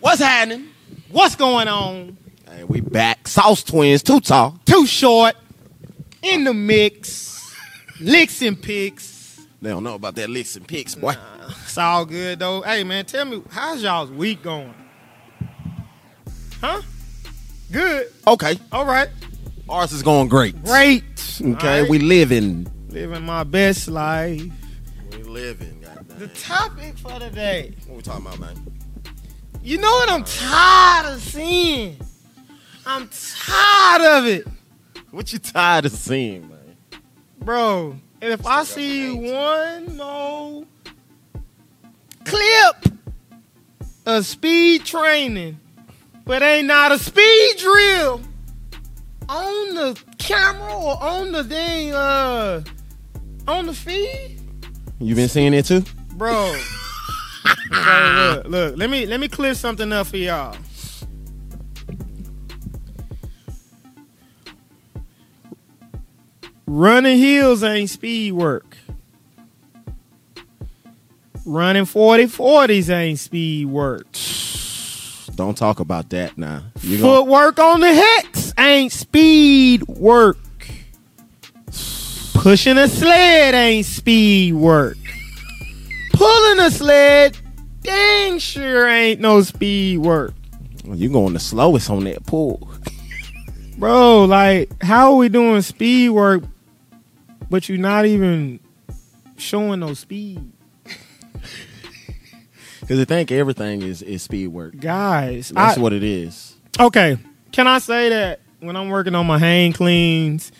What's 0.00 0.20
happening? 0.20 0.68
What's 1.10 1.36
going 1.36 1.68
on? 1.68 2.16
Hey, 2.48 2.64
we 2.64 2.80
back. 2.80 3.28
Sauce 3.28 3.62
Twins, 3.62 4.02
too 4.02 4.20
tall. 4.20 4.58
Too 4.64 4.86
short. 4.86 5.34
In 6.22 6.44
the 6.44 6.54
mix. 6.54 7.54
Licks 8.00 8.40
and 8.42 8.60
picks. 8.60 9.40
They 9.60 9.68
don't 9.68 9.84
know 9.84 9.94
about 9.94 10.14
that 10.14 10.30
licks 10.30 10.56
and 10.56 10.66
picks, 10.66 10.94
boy. 10.94 11.14
It's 11.64 11.76
all 11.76 12.06
good 12.06 12.38
though. 12.38 12.62
Hey 12.62 12.82
man, 12.82 13.04
tell 13.04 13.26
me 13.26 13.42
how's 13.50 13.82
y'all's 13.82 14.10
week 14.10 14.42
going? 14.42 14.74
Huh? 16.60 16.80
Good. 17.70 18.08
Okay, 18.26 18.58
All 18.72 18.86
right. 18.86 19.08
ours 19.68 19.92
is 19.92 20.02
going 20.02 20.28
great. 20.28 20.62
Great. 20.64 21.04
Okay, 21.40 21.82
right. 21.82 21.90
we 21.90 21.98
living. 21.98 22.70
living 22.88 23.22
my 23.22 23.44
best 23.44 23.88
life. 23.88 24.42
We 25.12 25.22
living. 25.24 25.84
The 26.18 26.28
topic 26.28 26.98
for 26.98 27.18
today. 27.18 27.74
What 27.86 27.96
we 27.96 28.02
talking 28.02 28.26
about, 28.26 28.38
man? 28.40 28.79
You 29.62 29.78
know 29.78 29.90
what 29.90 30.10
I'm 30.10 30.24
tired 30.24 31.14
of 31.14 31.20
seeing? 31.20 31.96
I'm 32.86 33.08
tired 33.08 34.02
of 34.18 34.26
it. 34.26 34.46
What 35.10 35.32
you 35.32 35.38
tired 35.38 35.84
of 35.86 35.92
seeing, 35.92 36.48
man? 36.48 36.76
Bro, 37.40 37.96
if 38.22 38.46
I 38.46 38.64
see 38.64 39.12
one 39.12 39.96
more 39.96 40.64
clip 42.24 42.94
of 44.06 44.24
speed 44.24 44.84
training, 44.84 45.58
but 46.24 46.42
ain't 46.42 46.66
not 46.68 46.92
a 46.92 46.98
speed 46.98 47.56
drill 47.58 48.20
on 49.28 49.74
the 49.74 50.00
camera 50.18 50.74
or 50.74 51.02
on 51.02 51.32
the 51.32 51.44
thing, 51.44 51.92
uh, 51.92 52.62
on 53.46 53.66
the 53.66 53.74
feed, 53.74 54.38
You 55.00 55.14
been 55.14 55.28
seeing 55.28 55.52
it 55.54 55.66
too? 55.66 55.84
bro. 56.14 56.58
Ah. 57.82 58.40
bro, 58.42 58.50
look, 58.50 58.50
look. 58.50 58.78
Let 58.78 58.90
me 58.90 59.06
let 59.06 59.20
me 59.20 59.28
clear 59.28 59.54
something 59.54 59.92
up 59.92 60.06
for 60.08 60.16
y'all. 60.16 60.56
Running 66.66 67.18
hills 67.18 67.64
ain't 67.64 67.90
speed 67.90 68.32
work. 68.32 68.76
Running 71.44 71.84
40 71.84 72.26
40s 72.26 72.90
ain't 72.90 73.18
speed 73.18 73.66
work. 73.66 74.06
Don't 75.34 75.56
talk 75.56 75.80
about 75.80 76.10
that 76.10 76.38
now. 76.38 76.62
Gonna, 76.82 76.98
Footwork 76.98 77.58
on 77.58 77.80
the 77.80 77.92
hex 77.92 78.52
ain't 78.58 78.92
speed 78.92 79.82
work. 79.88 80.36
Pushing 82.34 82.78
a 82.78 82.88
sled 82.88 83.54
ain't 83.54 83.86
speed 83.86 84.54
work. 84.54 84.96
Pulling 86.12 86.60
a 86.60 86.70
sled 86.70 87.36
dang 87.82 88.38
sure 88.38 88.88
ain't 88.88 89.20
no 89.20 89.42
speed 89.42 89.98
work. 89.98 90.34
you 90.84 91.08
going 91.10 91.32
the 91.34 91.38
slowest 91.40 91.90
on 91.90 92.04
that 92.04 92.24
pull. 92.26 92.68
Bro, 93.78 94.24
like, 94.26 94.70
how 94.82 95.12
are 95.12 95.16
we 95.16 95.28
doing 95.30 95.62
speed 95.62 96.10
work, 96.10 96.42
but 97.48 97.68
you're 97.68 97.78
not 97.78 98.04
even 98.06 98.60
showing 99.36 99.80
no 99.80 99.94
speed? 99.94 100.50
Because 102.80 102.98
I 103.02 103.04
think 103.04 103.30
everything 103.30 103.82
is, 103.82 104.02
is 104.02 104.22
speed 104.22 104.48
work. 104.48 104.76
Guys, 104.80 105.50
That's 105.54 105.78
I- 105.78 105.80
what 105.80 105.92
it 105.92 106.02
is. 106.02 106.56
Okay, 106.80 107.18
can 107.52 107.68
I 107.68 107.78
say 107.78 108.08
that 108.08 108.40
when 108.58 108.74
I'm 108.74 108.88
working 108.88 109.14
on 109.14 109.26
my 109.28 109.38
hang 109.38 109.72
cleans, 109.72 110.50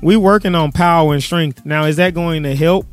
we 0.00 0.16
working 0.16 0.54
on 0.54 0.70
power 0.70 1.12
and 1.12 1.20
strength. 1.22 1.66
Now, 1.66 1.86
is 1.86 1.96
that 1.96 2.14
going 2.14 2.44
to 2.44 2.54
help 2.54 2.86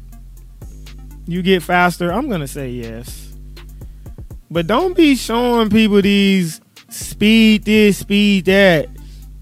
you 1.27 1.43
get 1.43 1.61
faster? 1.61 2.11
I'm 2.11 2.29
gonna 2.29 2.47
say 2.47 2.69
yes. 2.71 3.28
But 4.51 4.67
don't 4.67 4.95
be 4.95 5.15
showing 5.15 5.69
people 5.69 6.01
these 6.01 6.59
speed 6.89 7.65
this, 7.65 7.99
speed 7.99 8.45
that, 8.45 8.87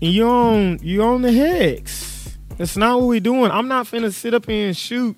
and 0.02 0.12
you 0.14 0.28
on 0.28 0.80
you 0.82 1.02
on 1.04 1.22
the 1.22 1.32
hex. 1.32 2.38
That's 2.58 2.76
not 2.76 3.00
what 3.00 3.08
we 3.08 3.20
doing. 3.20 3.52
I'm 3.52 3.68
not 3.68 3.86
finna 3.86 4.12
sit 4.12 4.34
up 4.34 4.48
here 4.48 4.68
and 4.68 4.76
shoot 4.76 5.16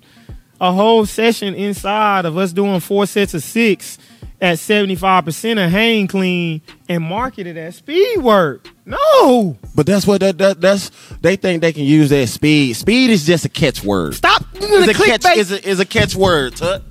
a 0.60 0.72
whole 0.72 1.06
session 1.06 1.54
inside 1.54 2.24
of 2.24 2.36
us 2.36 2.52
doing 2.52 2.80
four 2.80 3.06
sets 3.06 3.34
of 3.34 3.42
six 3.42 3.98
at 4.40 4.56
75% 4.56 5.64
of 5.64 5.70
hang 5.70 6.06
clean 6.06 6.62
and 6.88 7.02
market 7.02 7.46
it 7.46 7.56
as 7.56 7.76
speed 7.76 8.18
work. 8.18 8.68
No. 8.86 9.58
But 9.74 9.86
that's 9.86 10.06
what 10.06 10.20
that, 10.20 10.38
that 10.38 10.60
that's 10.60 10.90
they 11.20 11.36
think 11.36 11.62
they 11.62 11.72
can 11.72 11.84
use 11.84 12.10
that 12.10 12.28
speed. 12.28 12.74
Speed 12.74 13.10
is 13.10 13.26
just 13.26 13.44
a 13.44 13.48
catchword. 13.48 14.14
Stop 14.14 14.44
Is 14.54 14.88
a 14.88 14.94
catch 14.94 15.24
is 15.36 15.52
a, 15.52 15.68
is 15.68 15.80
a 15.80 15.86
catchword, 15.86 16.56
Tut. 16.56 16.82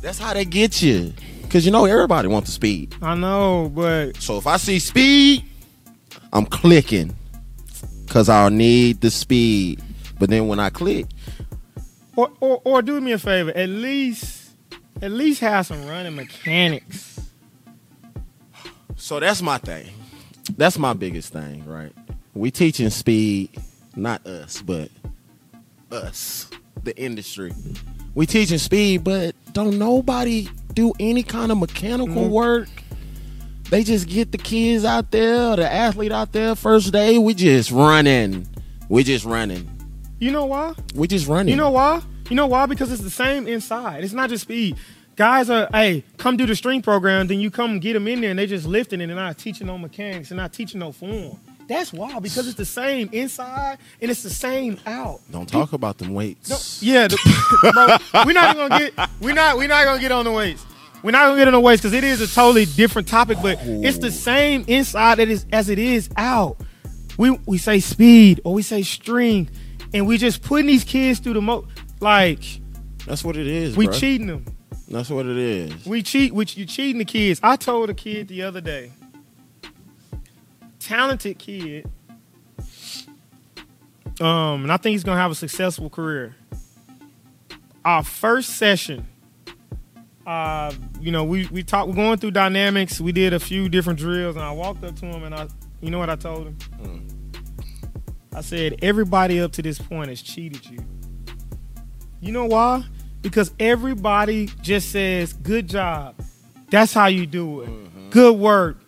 That's 0.00 0.18
how 0.18 0.34
they 0.34 0.44
get 0.44 0.82
you. 0.82 1.12
Cause 1.50 1.64
you 1.64 1.70
know 1.70 1.84
everybody 1.84 2.28
wants 2.28 2.48
the 2.48 2.52
speed. 2.52 2.94
I 3.00 3.14
know, 3.14 3.70
but 3.74 4.16
So 4.20 4.38
if 4.38 4.46
I 4.46 4.56
see 4.56 4.78
speed, 4.78 5.44
I'm 6.32 6.44
clicking. 6.46 7.14
Cause 8.08 8.28
I'll 8.28 8.50
need 8.50 9.00
the 9.00 9.10
speed. 9.10 9.82
But 10.18 10.30
then 10.30 10.48
when 10.48 10.58
I 10.58 10.70
click, 10.70 11.06
or, 12.16 12.30
or 12.40 12.62
or 12.64 12.82
do 12.82 13.00
me 13.00 13.12
a 13.12 13.18
favor, 13.18 13.50
at 13.50 13.68
least 13.68 14.50
at 15.02 15.10
least 15.10 15.40
have 15.40 15.66
some 15.66 15.86
running 15.86 16.16
mechanics. 16.16 17.20
so 18.96 19.20
that's 19.20 19.42
my 19.42 19.58
thing. 19.58 19.90
That's 20.56 20.78
my 20.78 20.94
biggest 20.94 21.32
thing, 21.32 21.64
right? 21.66 21.92
We 22.34 22.50
teaching 22.50 22.90
speed, 22.90 23.50
not 23.94 24.26
us, 24.26 24.62
but 24.62 24.90
us, 25.90 26.48
the 26.82 26.96
industry. 26.96 27.52
We 28.14 28.26
teaching 28.26 28.58
speed, 28.58 29.04
but 29.04 29.34
don't 29.52 29.78
nobody 29.78 30.48
do 30.76 30.92
any 31.00 31.22
kind 31.22 31.50
of 31.50 31.58
mechanical 31.58 32.24
Mhm. 32.26 32.28
work. 32.28 32.68
They 33.70 33.82
just 33.82 34.06
get 34.08 34.30
the 34.30 34.38
kids 34.38 34.84
out 34.84 35.10
there, 35.10 35.56
the 35.56 35.70
athlete 35.72 36.12
out 36.12 36.32
there 36.32 36.54
first 36.54 36.92
day. 36.92 37.18
We 37.18 37.34
just 37.34 37.70
running. 37.72 38.46
We 38.88 39.02
just 39.02 39.24
running. 39.24 39.68
You 40.20 40.30
know 40.30 40.44
why? 40.44 40.74
We 40.94 41.08
just 41.08 41.26
running. 41.26 41.48
You 41.50 41.56
know 41.56 41.70
why? 41.70 42.02
You 42.30 42.36
know 42.36 42.46
why? 42.46 42.66
Because 42.66 42.92
it's 42.92 43.02
the 43.02 43.10
same 43.10 43.48
inside. 43.48 44.04
It's 44.04 44.12
not 44.12 44.28
just 44.28 44.42
speed. 44.42 44.76
Guys 45.16 45.48
are, 45.48 45.66
hey, 45.72 46.04
come 46.18 46.36
do 46.36 46.44
the 46.44 46.54
string 46.54 46.82
program, 46.82 47.26
then 47.26 47.40
you 47.40 47.50
come 47.50 47.80
get 47.80 47.94
them 47.94 48.06
in 48.06 48.20
there 48.20 48.30
and 48.30 48.38
they 48.38 48.46
just 48.46 48.66
lifting 48.66 49.00
it 49.00 49.04
and 49.04 49.10
they're 49.10 49.16
not 49.24 49.38
teaching 49.38 49.66
no 49.66 49.78
mechanics 49.78 50.30
and 50.30 50.36
not 50.36 50.52
teaching 50.52 50.78
no 50.78 50.92
form. 50.92 51.38
That's 51.68 51.92
why, 51.92 52.18
because 52.20 52.46
it's 52.46 52.56
the 52.56 52.64
same 52.64 53.08
inside 53.12 53.78
and 54.00 54.10
it's 54.10 54.22
the 54.22 54.30
same 54.30 54.78
out. 54.86 55.20
Don't 55.30 55.48
talk 55.48 55.72
about 55.72 55.98
them 55.98 56.08
No, 56.08 56.14
weights. 56.14 56.82
yeah, 56.82 57.08
the, 57.08 57.18
bro, 58.12 58.24
we're 58.24 58.32
not 58.32 58.56
gonna 58.56 58.78
get 58.78 59.10
we're 59.20 59.34
not 59.34 59.56
we're 59.56 59.66
not 59.68 59.84
gonna 59.84 60.00
get 60.00 60.12
on 60.12 60.24
the 60.24 60.32
weights. 60.32 60.64
We're 61.02 61.10
not 61.10 61.26
gonna 61.26 61.38
get 61.38 61.48
on 61.48 61.54
the 61.54 61.60
weights 61.60 61.82
because 61.82 61.92
it 61.92 62.04
is 62.04 62.20
a 62.20 62.28
totally 62.32 62.66
different 62.66 63.08
topic, 63.08 63.38
but 63.42 63.58
it's 63.62 63.98
the 63.98 64.10
same 64.12 64.64
inside 64.68 65.16
that 65.16 65.28
is 65.28 65.44
as 65.52 65.68
it 65.68 65.78
is 65.78 66.08
out. 66.16 66.56
We 67.18 67.30
we 67.46 67.58
say 67.58 67.80
speed 67.80 68.40
or 68.44 68.52
we 68.54 68.62
say 68.62 68.82
string, 68.82 69.48
and 69.92 70.06
we 70.06 70.18
just 70.18 70.42
putting 70.42 70.66
these 70.66 70.84
kids 70.84 71.18
through 71.18 71.34
the 71.34 71.40
mo 71.42 71.66
like 72.00 72.44
That's 73.06 73.24
what 73.24 73.36
it 73.36 73.46
is. 73.46 73.76
we 73.76 73.88
bruh. 73.88 73.98
cheating 73.98 74.26
them. 74.28 74.44
That's 74.88 75.10
what 75.10 75.26
it 75.26 75.36
is. 75.36 75.84
We 75.84 76.02
cheat, 76.04 76.32
which 76.32 76.56
you 76.56 76.64
cheating 76.64 76.98
the 76.98 77.04
kids. 77.04 77.40
I 77.42 77.56
told 77.56 77.90
a 77.90 77.94
kid 77.94 78.28
the 78.28 78.42
other 78.42 78.60
day, 78.60 78.92
talented 80.86 81.38
kid, 81.38 81.90
um, 84.20 84.62
and 84.62 84.72
I 84.72 84.76
think 84.76 84.92
he's 84.92 85.04
gonna 85.04 85.20
have 85.20 85.30
a 85.30 85.34
successful 85.34 85.90
career. 85.90 86.36
Our 87.84 88.02
first 88.02 88.50
session, 88.50 89.06
uh, 90.26 90.72
you 91.00 91.10
know, 91.10 91.24
we 91.24 91.46
we 91.48 91.62
talked, 91.62 91.88
we're 91.88 91.94
going 91.94 92.18
through 92.18 92.32
dynamics. 92.32 93.00
We 93.00 93.12
did 93.12 93.32
a 93.32 93.40
few 93.40 93.68
different 93.68 93.98
drills, 93.98 94.36
and 94.36 94.44
I 94.44 94.52
walked 94.52 94.84
up 94.84 94.96
to 94.96 95.06
him 95.06 95.24
and 95.24 95.34
I, 95.34 95.48
you 95.80 95.90
know 95.90 95.98
what 95.98 96.10
I 96.10 96.16
told 96.16 96.46
him? 96.46 96.56
I 98.32 98.42
said, 98.42 98.78
everybody 98.82 99.40
up 99.40 99.52
to 99.52 99.62
this 99.62 99.78
point 99.78 100.10
has 100.10 100.20
cheated 100.20 100.66
you. 100.66 100.78
You 102.20 102.32
know 102.32 102.44
why? 102.44 102.84
Because 103.22 103.52
everybody 103.58 104.50
just 104.60 104.90
says, 104.90 105.32
good 105.32 105.68
job. 105.68 106.16
That's 106.70 106.92
how 106.92 107.06
you 107.06 107.26
do 107.26 107.62
it. 107.62 108.10
Good 108.10 108.36
work. 108.36 108.78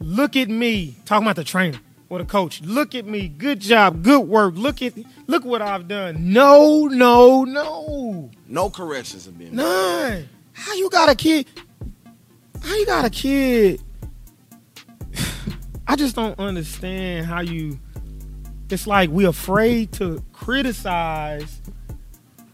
Look 0.00 0.36
at 0.36 0.48
me. 0.48 0.96
Talking 1.04 1.26
about 1.26 1.36
the 1.36 1.44
trainer 1.44 1.78
or 2.08 2.18
the 2.18 2.24
coach. 2.24 2.60
Look 2.62 2.94
at 2.94 3.06
me. 3.06 3.28
Good 3.28 3.60
job. 3.60 4.02
Good 4.02 4.20
work. 4.20 4.54
Look 4.56 4.82
at 4.82 4.94
look 5.26 5.44
what 5.44 5.62
I've 5.62 5.88
done. 5.88 6.32
No, 6.32 6.86
no, 6.86 7.44
no. 7.44 8.30
No 8.46 8.70
corrections 8.70 9.26
have 9.26 9.38
been. 9.38 9.48
made. 9.48 9.56
None. 9.56 10.28
How 10.52 10.74
you 10.74 10.90
got 10.90 11.08
a 11.08 11.14
kid? 11.14 11.46
How 12.62 12.74
you 12.74 12.86
got 12.86 13.04
a 13.04 13.10
kid? 13.10 13.80
I 15.86 15.96
just 15.96 16.16
don't 16.16 16.38
understand 16.38 17.26
how 17.26 17.40
you. 17.40 17.78
It's 18.70 18.86
like 18.86 19.08
we're 19.10 19.30
afraid 19.30 19.92
to 19.92 20.22
criticize 20.32 21.62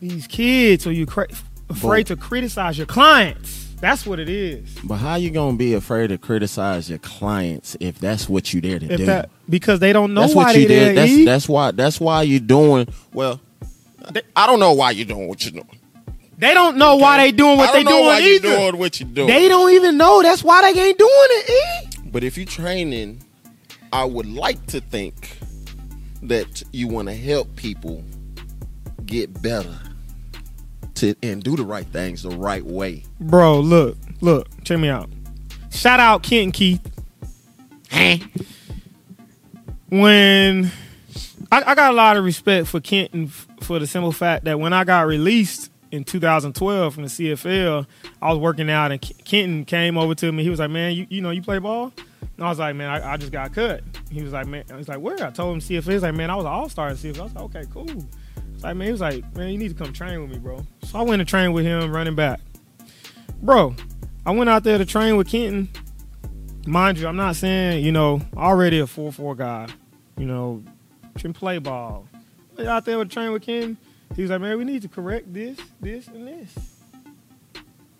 these 0.01 0.27
kids, 0.27 0.87
or 0.87 0.93
you 0.93 1.07
cra- 1.07 1.27
afraid 1.69 2.07
to 2.09 2.17
criticize 2.17 2.79
your 2.79 2.87
clients. 2.87 3.64
That's 3.81 4.07
what 4.07 4.19
it 4.19 4.29
is. 4.29 4.77
But 4.85 4.97
how 4.97 5.17
you 5.17 5.31
gonna 5.31 5.57
be 5.57 5.75
afraid 5.75 6.09
to 6.09 6.19
criticize 6.19 6.89
your 6.89 6.99
clients 7.01 7.77
if 7.81 7.99
that's 7.99 8.29
what 8.29 8.53
you 8.55 8.61
there 8.61 8.79
to 8.79 8.87
If 8.91 8.99
do? 8.99 9.07
that 9.07 9.31
because 9.49 9.81
they 9.81 9.93
don't 9.93 10.15
know 10.15 10.23
that's 10.23 10.35
why 10.35 10.45
what 10.45 10.57
you 10.57 10.67
did. 10.69 10.97
That's 10.97 11.25
that's 11.25 11.49
why 11.49 11.71
that's 11.73 12.01
why 12.01 12.23
you're 12.23 12.41
doing 12.41 12.89
well. 13.13 13.41
They- 14.13 14.23
I 14.37 14.47
don't 14.47 14.61
know 14.61 14.73
why 14.73 14.93
you're 14.93 15.07
doing 15.07 15.29
what 15.29 15.45
you're 15.45 15.53
doing. 15.53 15.79
They 16.39 16.53
don't 16.55 16.77
know 16.77 16.97
why 16.97 17.19
they 17.19 17.33
doing 17.33 17.57
what 17.59 17.73
they 17.73 17.85
doing 17.85 18.05
either. 18.23 18.57
doing 18.57 18.79
what 18.79 18.99
you 19.01 19.07
doing. 19.07 19.29
They 19.29 19.49
don't 19.49 19.71
even 19.73 19.97
know. 19.97 20.23
That's 20.23 20.43
why 20.43 20.61
they 20.73 20.81
ain't 20.81 20.99
doing 20.99 21.11
it. 21.11 21.51
E. 21.95 22.01
But 22.11 22.25
if 22.25 22.37
you 22.37 22.45
training, 22.45 23.23
I 23.93 24.05
would 24.05 24.27
like 24.27 24.65
to 24.67 24.81
think 24.81 25.39
that 26.23 26.63
you 26.73 26.89
want 26.89 27.09
to 27.09 27.15
help 27.15 27.55
people 27.55 28.03
get 29.07 29.43
better 29.43 29.79
to 30.97 31.15
and 31.23 31.43
do 31.43 31.57
the 31.57 31.65
right 31.65 31.87
things 31.87 32.23
the 32.23 32.31
right 32.31 32.65
way. 32.65 33.05
Bro, 33.21 33.61
look, 33.61 33.97
look, 34.21 34.49
check 34.65 34.79
me 34.79 34.89
out. 34.89 35.09
Shout 35.71 36.01
out 36.01 36.23
Kent 36.23 36.45
and 36.45 36.53
Keith. 36.53 36.91
Hey. 37.91 38.23
When 39.89 40.71
I, 41.53 41.63
I 41.63 41.75
got 41.75 41.93
a 41.93 41.95
lot 41.95 42.17
of 42.17 42.25
respect 42.25 42.67
for 42.67 42.81
Kenton 42.81 43.25
f- 43.27 43.47
for 43.61 43.79
the 43.79 43.87
simple 43.87 44.13
fact 44.13 44.45
that 44.45 44.59
when 44.59 44.73
I 44.73 44.85
got 44.85 45.07
released 45.07 45.71
in 45.93 46.03
2012 46.05 46.95
from 46.95 47.03
the 47.05 47.09
CFL, 47.09 47.87
I 48.21 48.29
was 48.31 48.39
working 48.39 48.69
out 48.71 48.91
and 48.91 49.01
Kenton 49.01 49.65
came 49.65 49.97
over 49.97 50.15
to 50.17 50.33
me. 50.33 50.43
He 50.43 50.51
was 50.51 50.59
like, 50.59 50.71
"Man, 50.71 50.95
you 50.95 51.07
you 51.11 51.21
know 51.21 51.31
you 51.31 51.43
play 51.43 51.59
ball?" 51.59 51.93
And 52.37 52.45
I 52.45 52.49
was 52.49 52.59
like, 52.59 52.75
"Man, 52.75 52.91
I, 52.91 53.13
I 53.13 53.17
just 53.17 53.31
got 53.31 53.53
cut." 53.55 53.83
He 54.11 54.23
was 54.23 54.33
like, 54.33 54.47
"Man," 54.47 54.65
I 54.73 54.77
was 54.77 54.89
like, 54.89 54.99
"Where?" 54.99 55.25
I 55.25 55.31
told 55.31 55.55
him 55.55 55.61
CFL. 55.61 55.93
He's 55.93 56.03
like, 56.03 56.15
"Man, 56.15 56.31
I 56.31 56.35
was 56.37 56.45
an 56.45 56.51
all 56.51 56.69
star 56.69 56.89
in 56.89 56.97
CFL." 56.97 57.21
I 57.21 57.23
was 57.23 57.35
like, 57.35 57.45
"Okay, 57.45 57.65
cool." 57.73 58.05
Like, 58.65 58.77
"Man," 58.77 58.87
he 58.87 58.93
was 58.93 59.01
like, 59.01 59.37
"Man, 59.37 59.51
you 59.51 59.59
need 59.59 59.69
to 59.69 59.75
come 59.75 59.93
train 59.93 60.21
with 60.23 60.31
me, 60.31 60.39
bro." 60.39 60.67
So 60.85 60.99
I 60.99 61.03
went 61.03 61.21
to 61.21 61.25
train 61.25 61.53
with 61.53 61.65
him, 61.65 61.93
running 61.95 62.15
back. 62.15 62.41
Bro, 63.43 63.77
I 64.25 64.31
went 64.31 64.49
out 64.49 64.65
there 64.65 64.79
to 64.79 64.87
train 64.87 65.17
with 65.17 65.29
Kenton. 65.29 65.69
Mind 66.67 66.99
you, 66.99 67.07
I'm 67.07 67.17
not 67.17 67.37
saying, 67.37 67.85
you 67.85 67.93
know, 67.93 68.23
already 68.35 68.79
a 68.79 68.87
4 68.87 69.13
4 69.13 69.35
guy, 69.35 69.69
you 70.17 70.25
know, 70.25 70.63
can 71.19 71.35
play 71.35 71.59
ball. 71.59 72.09
Out 72.59 72.87
there 72.87 72.99
with 72.99 73.11
train 73.11 73.33
with 73.33 73.43
Kenton. 73.43 73.77
He 74.17 74.23
was 74.23 74.31
like, 74.31 74.41
man, 74.41 74.57
we 74.57 74.65
need 74.65 74.83
to 74.83 74.89
correct 74.89 75.33
this, 75.35 75.59
this, 75.81 76.07
and 76.09 76.27
this. 76.27 76.55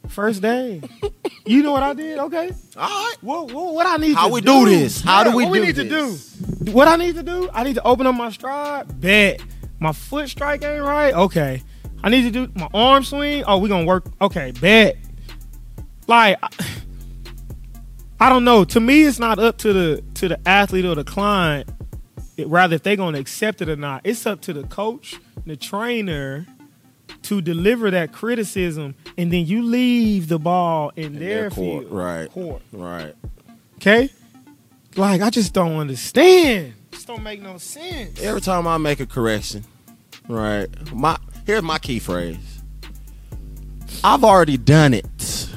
First 0.09 0.43
day. 0.43 0.81
you 1.47 1.63
know 1.63 1.73
what 1.73 1.83
I 1.83 1.93
did? 1.93 2.19
Okay. 2.19 2.53
All 2.77 2.89
right. 2.89 3.17
What, 3.21 3.53
what, 3.53 3.75
what 3.75 3.87
I 3.87 3.97
need 3.97 4.15
How 4.15 4.29
to 4.29 4.33
we 4.33 4.41
do? 4.41 4.65
do 4.65 4.71
this? 4.71 5.01
How 5.01 5.25
do 5.25 5.37
we 5.37 5.45
what 5.45 5.53
we 5.53 5.61
need 5.61 5.75
this? 5.75 6.33
to 6.39 6.65
do? 6.65 6.71
What 6.73 6.89
I 6.89 6.97
need 6.97 7.17
to 7.17 7.23
do? 7.23 7.51
I 7.53 7.65
need 7.65 7.75
to 7.75 7.83
open 7.83 8.07
up 8.07 8.15
my 8.15 8.31
stride. 8.31 9.01
Bet. 9.01 9.43
My 9.81 9.93
foot 9.93 10.29
strike 10.29 10.65
ain't 10.65 10.83
right. 10.83 11.15
Okay. 11.15 11.63
I 12.03 12.11
need 12.11 12.23
to 12.23 12.31
do 12.31 12.53
my 12.55 12.69
arm 12.75 13.05
swing. 13.05 13.45
Oh, 13.47 13.59
we 13.59 13.69
gonna 13.69 13.87
work. 13.87 14.07
Okay. 14.21 14.53
Bet. 14.61 14.97
Like, 16.07 16.39
I, 18.21 18.29
don't 18.29 18.45
know. 18.45 18.65
To 18.65 18.81
me, 18.81 19.05
it's 19.05 19.19
not 19.19 19.39
up 19.39 19.59
to 19.59 19.73
the 19.73 20.05
to 20.15 20.29
the 20.29 20.49
athlete 20.49 20.85
or 20.85 20.95
the 20.95 21.05
client. 21.05 21.71
It, 22.37 22.47
rather, 22.49 22.75
if 22.77 22.83
they 22.83 22.97
gonna 22.97 23.19
accept 23.19 23.63
it 23.63 23.69
or 23.69 23.77
not, 23.77 24.03
it's 24.05 24.27
up 24.27 24.41
to 24.43 24.53
the 24.53 24.65
coach, 24.65 25.19
the 25.47 25.57
trainer, 25.57 26.47
to 27.23 27.41
deliver 27.41 27.91
that 27.91 28.13
criticism, 28.13 28.95
and 29.17 29.33
then 29.33 29.47
you 29.47 29.63
leave 29.63 30.29
the 30.29 30.39
ball 30.39 30.93
in, 30.97 31.15
their, 31.15 31.49
their 31.49 31.51
court, 31.51 31.85
field, 31.85 31.93
right. 31.93 32.31
Court. 32.31 32.63
Right. 32.73 33.15
Okay? 33.77 34.11
Like, 34.97 35.23
I 35.23 35.31
just 35.31 35.53
don't 35.53 35.77
understand. 35.77 36.75
Just 36.95 37.09
don't 37.09 37.25
make 37.25 37.43
no 37.43 37.59
sense. 37.59 38.23
Every 38.23 38.41
time 38.41 38.69
I 38.69 38.79
make 38.79 39.01
a 39.01 39.07
correction, 39.07 39.65
right? 40.29 40.69
My 40.93 41.19
here's 41.45 41.65
my 41.65 41.81
key 41.81 41.99
phrase. 41.99 42.63
I've 44.05 44.23
already 44.23 44.57
done 44.57 44.95
it. 44.95 45.49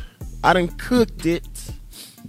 I 0.44 0.54
done 0.54 0.68
cooked 0.68 1.28
it, 1.28 1.48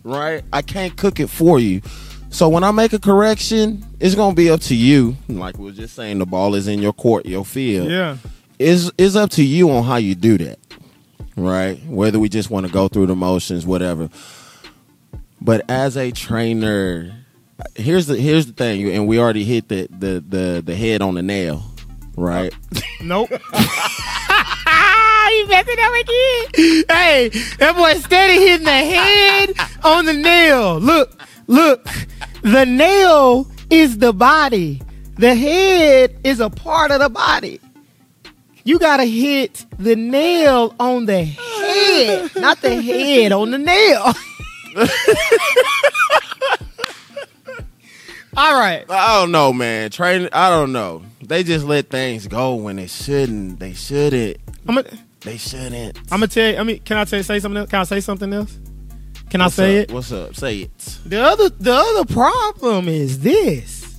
right? 0.04 0.44
I 0.52 0.60
can't 0.60 0.94
cook 0.94 1.20
it 1.20 1.28
for 1.28 1.58
you. 1.58 1.80
So 2.28 2.50
when 2.50 2.62
I 2.62 2.70
make 2.70 2.92
a 2.92 2.98
correction, 2.98 3.82
it's 3.98 4.14
gonna 4.14 4.34
be 4.34 4.50
up 4.50 4.60
to 4.62 4.74
you. 4.74 5.16
Like 5.26 5.56
we 5.56 5.64
were 5.64 5.72
just 5.72 5.96
saying, 5.96 6.18
the 6.18 6.26
ball 6.26 6.54
is 6.54 6.68
in 6.68 6.82
your 6.82 6.92
court, 6.92 7.24
your 7.24 7.46
field. 7.46 7.90
Yeah. 7.90 8.18
It's 8.58 8.90
it's 8.98 9.16
up 9.16 9.30
to 9.30 9.42
you 9.42 9.70
on 9.70 9.84
how 9.84 9.96
you 9.96 10.16
do 10.16 10.36
that, 10.36 10.58
right? 11.34 11.82
Whether 11.86 12.18
we 12.18 12.28
just 12.28 12.50
want 12.50 12.66
to 12.66 12.72
go 12.72 12.88
through 12.88 13.06
the 13.06 13.16
motions, 13.16 13.64
whatever. 13.64 14.10
But 15.40 15.64
as 15.70 15.96
a 15.96 16.10
trainer, 16.10 17.17
here's 17.74 18.06
the 18.06 18.16
here's 18.16 18.46
the 18.46 18.52
thing, 18.52 18.88
and 18.90 19.06
we 19.06 19.18
already 19.18 19.44
hit 19.44 19.68
the 19.68 19.88
the 19.90 20.24
the, 20.26 20.62
the 20.64 20.76
head 20.76 21.02
on 21.02 21.14
the 21.14 21.22
nail, 21.22 21.62
right? 22.16 22.54
Nope. 23.02 23.30
you 25.30 25.46
messing 25.48 25.76
up 25.80 25.94
again. 25.94 26.84
Hey, 26.88 27.28
that 27.58 27.74
boy 27.76 27.94
steady 27.94 28.40
hitting 28.40 28.64
the 28.64 28.70
head 28.70 29.54
on 29.84 30.04
the 30.04 30.12
nail. 30.12 30.78
Look, 30.78 31.20
look. 31.46 31.86
The 32.42 32.64
nail 32.64 33.50
is 33.70 33.98
the 33.98 34.12
body. 34.12 34.80
The 35.16 35.34
head 35.34 36.16
is 36.22 36.40
a 36.40 36.48
part 36.48 36.92
of 36.92 37.00
the 37.00 37.08
body. 37.08 37.60
You 38.64 38.78
gotta 38.78 39.04
hit 39.04 39.66
the 39.78 39.96
nail 39.96 40.74
on 40.78 41.06
the 41.06 41.24
head, 41.24 42.30
not 42.36 42.60
the 42.60 42.80
head 42.80 43.32
on 43.32 43.50
the 43.50 43.58
nail. 43.58 44.12
All 48.36 48.58
right. 48.58 48.84
I 48.90 49.20
don't 49.20 49.32
know, 49.32 49.52
man. 49.52 49.90
Train, 49.90 50.28
I 50.32 50.50
don't 50.50 50.72
know. 50.72 51.02
They 51.22 51.42
just 51.42 51.64
let 51.64 51.88
things 51.90 52.26
go 52.26 52.54
when 52.54 52.76
they 52.76 52.86
shouldn't. 52.86 53.58
They 53.58 53.72
shouldn't. 53.74 54.38
I'm 54.66 54.76
gonna 54.76 54.88
They 55.20 55.36
shouldn't. 55.36 55.98
I'm 56.12 56.20
gonna 56.20 56.28
tell 56.28 56.52
you. 56.52 56.58
I 56.58 56.62
mean, 56.62 56.80
can 56.80 56.98
I 56.98 57.04
tell, 57.04 57.22
say 57.22 57.40
something 57.40 57.56
else? 57.58 57.70
Can 57.70 57.80
I 57.80 57.84
say 57.84 58.00
something 58.00 58.32
else? 58.32 58.56
Can 59.30 59.40
What's 59.40 59.58
I 59.58 59.62
say 59.62 59.78
up? 59.82 59.88
it? 59.90 59.92
What's 59.94 60.12
up? 60.12 60.34
Say 60.36 60.58
it. 60.60 60.98
The 61.06 61.20
other 61.20 61.48
the 61.50 61.72
other 61.74 62.04
problem 62.12 62.88
is 62.88 63.20
this. 63.20 63.96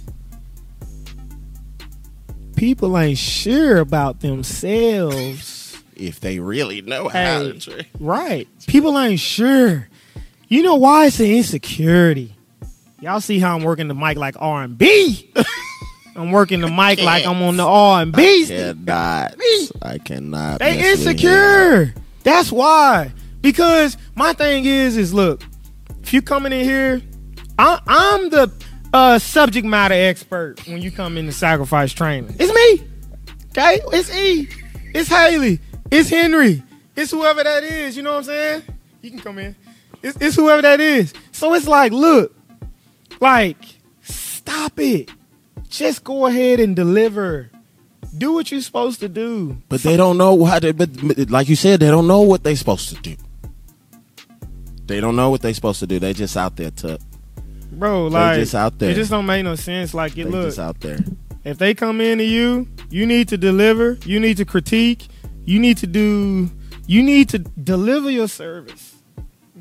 People 2.56 2.98
ain't 2.98 3.18
sure 3.18 3.78
about 3.78 4.20
themselves. 4.22 5.78
If 5.96 6.20
they 6.20 6.40
really 6.40 6.82
know 6.82 7.10
how 7.10 7.44
to 7.44 7.60
train. 7.60 7.86
right. 8.00 8.48
People 8.68 8.98
ain't 8.98 9.20
sure. 9.20 9.88
You 10.48 10.64
know 10.64 10.76
why 10.76 11.08
it's 11.08 11.20
an 11.20 11.28
insecurity. 11.28 12.36
Y'all 13.02 13.22
see 13.22 13.40
how 13.40 13.56
I'm 13.56 13.64
working 13.64 13.88
the 13.88 13.94
mic 13.94 14.18
like 14.18 14.36
R 14.40 14.64
and 14.64 14.78
B. 14.78 15.32
I'm 16.16 16.32
working 16.32 16.60
the 16.60 16.68
mic 16.68 17.02
like 17.02 17.26
I'm 17.26 17.42
on 17.42 17.56
the 17.56 17.64
R 17.68 18.02
and 18.02 18.12
B. 18.12 18.46
Cannot. 18.46 19.36
I 19.82 19.98
cannot. 20.00 20.60
They 20.60 20.92
insecure. 20.92 21.94
That's 22.24 22.52
why. 22.52 23.14
Because 23.42 23.96
my 24.16 24.34
thing 24.34 24.66
is, 24.66 24.98
is 24.98 25.14
look, 25.14 25.42
if 26.04 26.14
you 26.14 26.22
coming 26.22 26.52
in 26.52 26.66
here, 26.66 27.02
I, 27.58 27.80
I'm 27.88 28.30
the 28.30 28.52
uh, 28.94 29.18
subject 29.20 29.66
matter 29.66 29.94
expert 29.94 30.68
when 30.68 30.82
you 30.82 30.92
come 30.92 31.14
in 31.14 31.20
into 31.20 31.32
sacrifice 31.32 31.94
training. 31.94 32.36
It's 32.38 32.54
me. 32.54 32.88
Okay? 33.52 33.80
It's 33.94 34.14
E. 34.14 34.50
It's 34.94 35.08
Haley. 35.08 35.60
It's 35.90 36.10
Henry. 36.10 36.64
It's 36.98 37.12
whoever 37.12 37.44
that 37.44 37.64
is. 37.64 37.96
You 37.96 38.04
know 38.04 38.12
what 38.12 38.18
I'm 38.18 38.24
saying? 38.26 38.64
You 39.02 39.12
can 39.12 39.20
come 39.20 39.40
in. 39.40 39.56
It's, 40.04 40.18
it's 40.20 40.36
whoever 40.36 40.62
that 40.64 40.82
is. 40.82 41.14
So 41.32 41.54
it's 41.54 41.68
like, 41.68 41.94
look, 41.94 42.36
like, 43.20 43.58
stop 44.02 44.80
it. 44.80 45.10
Just 45.70 46.04
go 46.04 46.26
ahead 46.26 46.60
and 46.60 46.76
deliver. 46.76 47.52
Do 48.18 48.34
what 48.34 48.52
you're 48.52 48.62
supposed 48.62 49.00
to 49.02 49.10
do. 49.10 49.58
But 49.70 49.82
they 49.82 49.96
don't 49.96 50.18
know 50.18 50.44
how 50.46 50.60
to. 50.60 50.74
But, 50.74 51.30
like 51.30 51.48
you 51.48 51.56
said, 51.56 51.80
they 51.80 51.88
don't 51.92 52.08
know 52.08 52.22
what 52.22 52.44
they're 52.44 52.56
supposed 52.56 52.90
to 52.90 52.96
do. 53.02 53.16
They 54.88 55.00
don't 55.00 55.16
know 55.16 55.30
what 55.30 55.42
they're 55.42 55.54
supposed 55.54 55.80
to 55.82 55.88
do. 55.88 56.00
They 56.00 56.14
just 56.14 56.36
out 56.36 56.56
there, 56.56 56.72
tuck. 56.72 57.00
Bro, 57.72 58.08
like 58.08 58.40
just 58.40 58.56
out 58.56 58.80
there. 58.80 58.90
It 58.90 58.96
just 58.96 59.12
don't 59.12 59.28
make 59.28 59.44
no 59.44 59.56
sense. 59.56 59.94
Like 59.94 60.18
it 60.18 60.28
looks 60.28 60.58
out 60.58 60.80
there. 60.80 60.98
if 61.44 61.60
they 61.60 61.76
come 61.76 62.02
into 62.02 62.24
you, 62.24 62.68
you 62.90 63.06
need 63.06 63.28
to 63.30 63.38
deliver. 63.38 64.00
You 64.06 64.20
need 64.20 64.38
to 64.38 64.46
critique. 64.46 65.08
You 65.46 65.60
need 65.60 65.78
to 65.78 65.88
do. 65.88 66.50
You 66.88 67.04
need 67.04 67.30
to 67.30 67.38
deliver 67.40 68.10
your 68.10 68.28
service. 68.28 68.96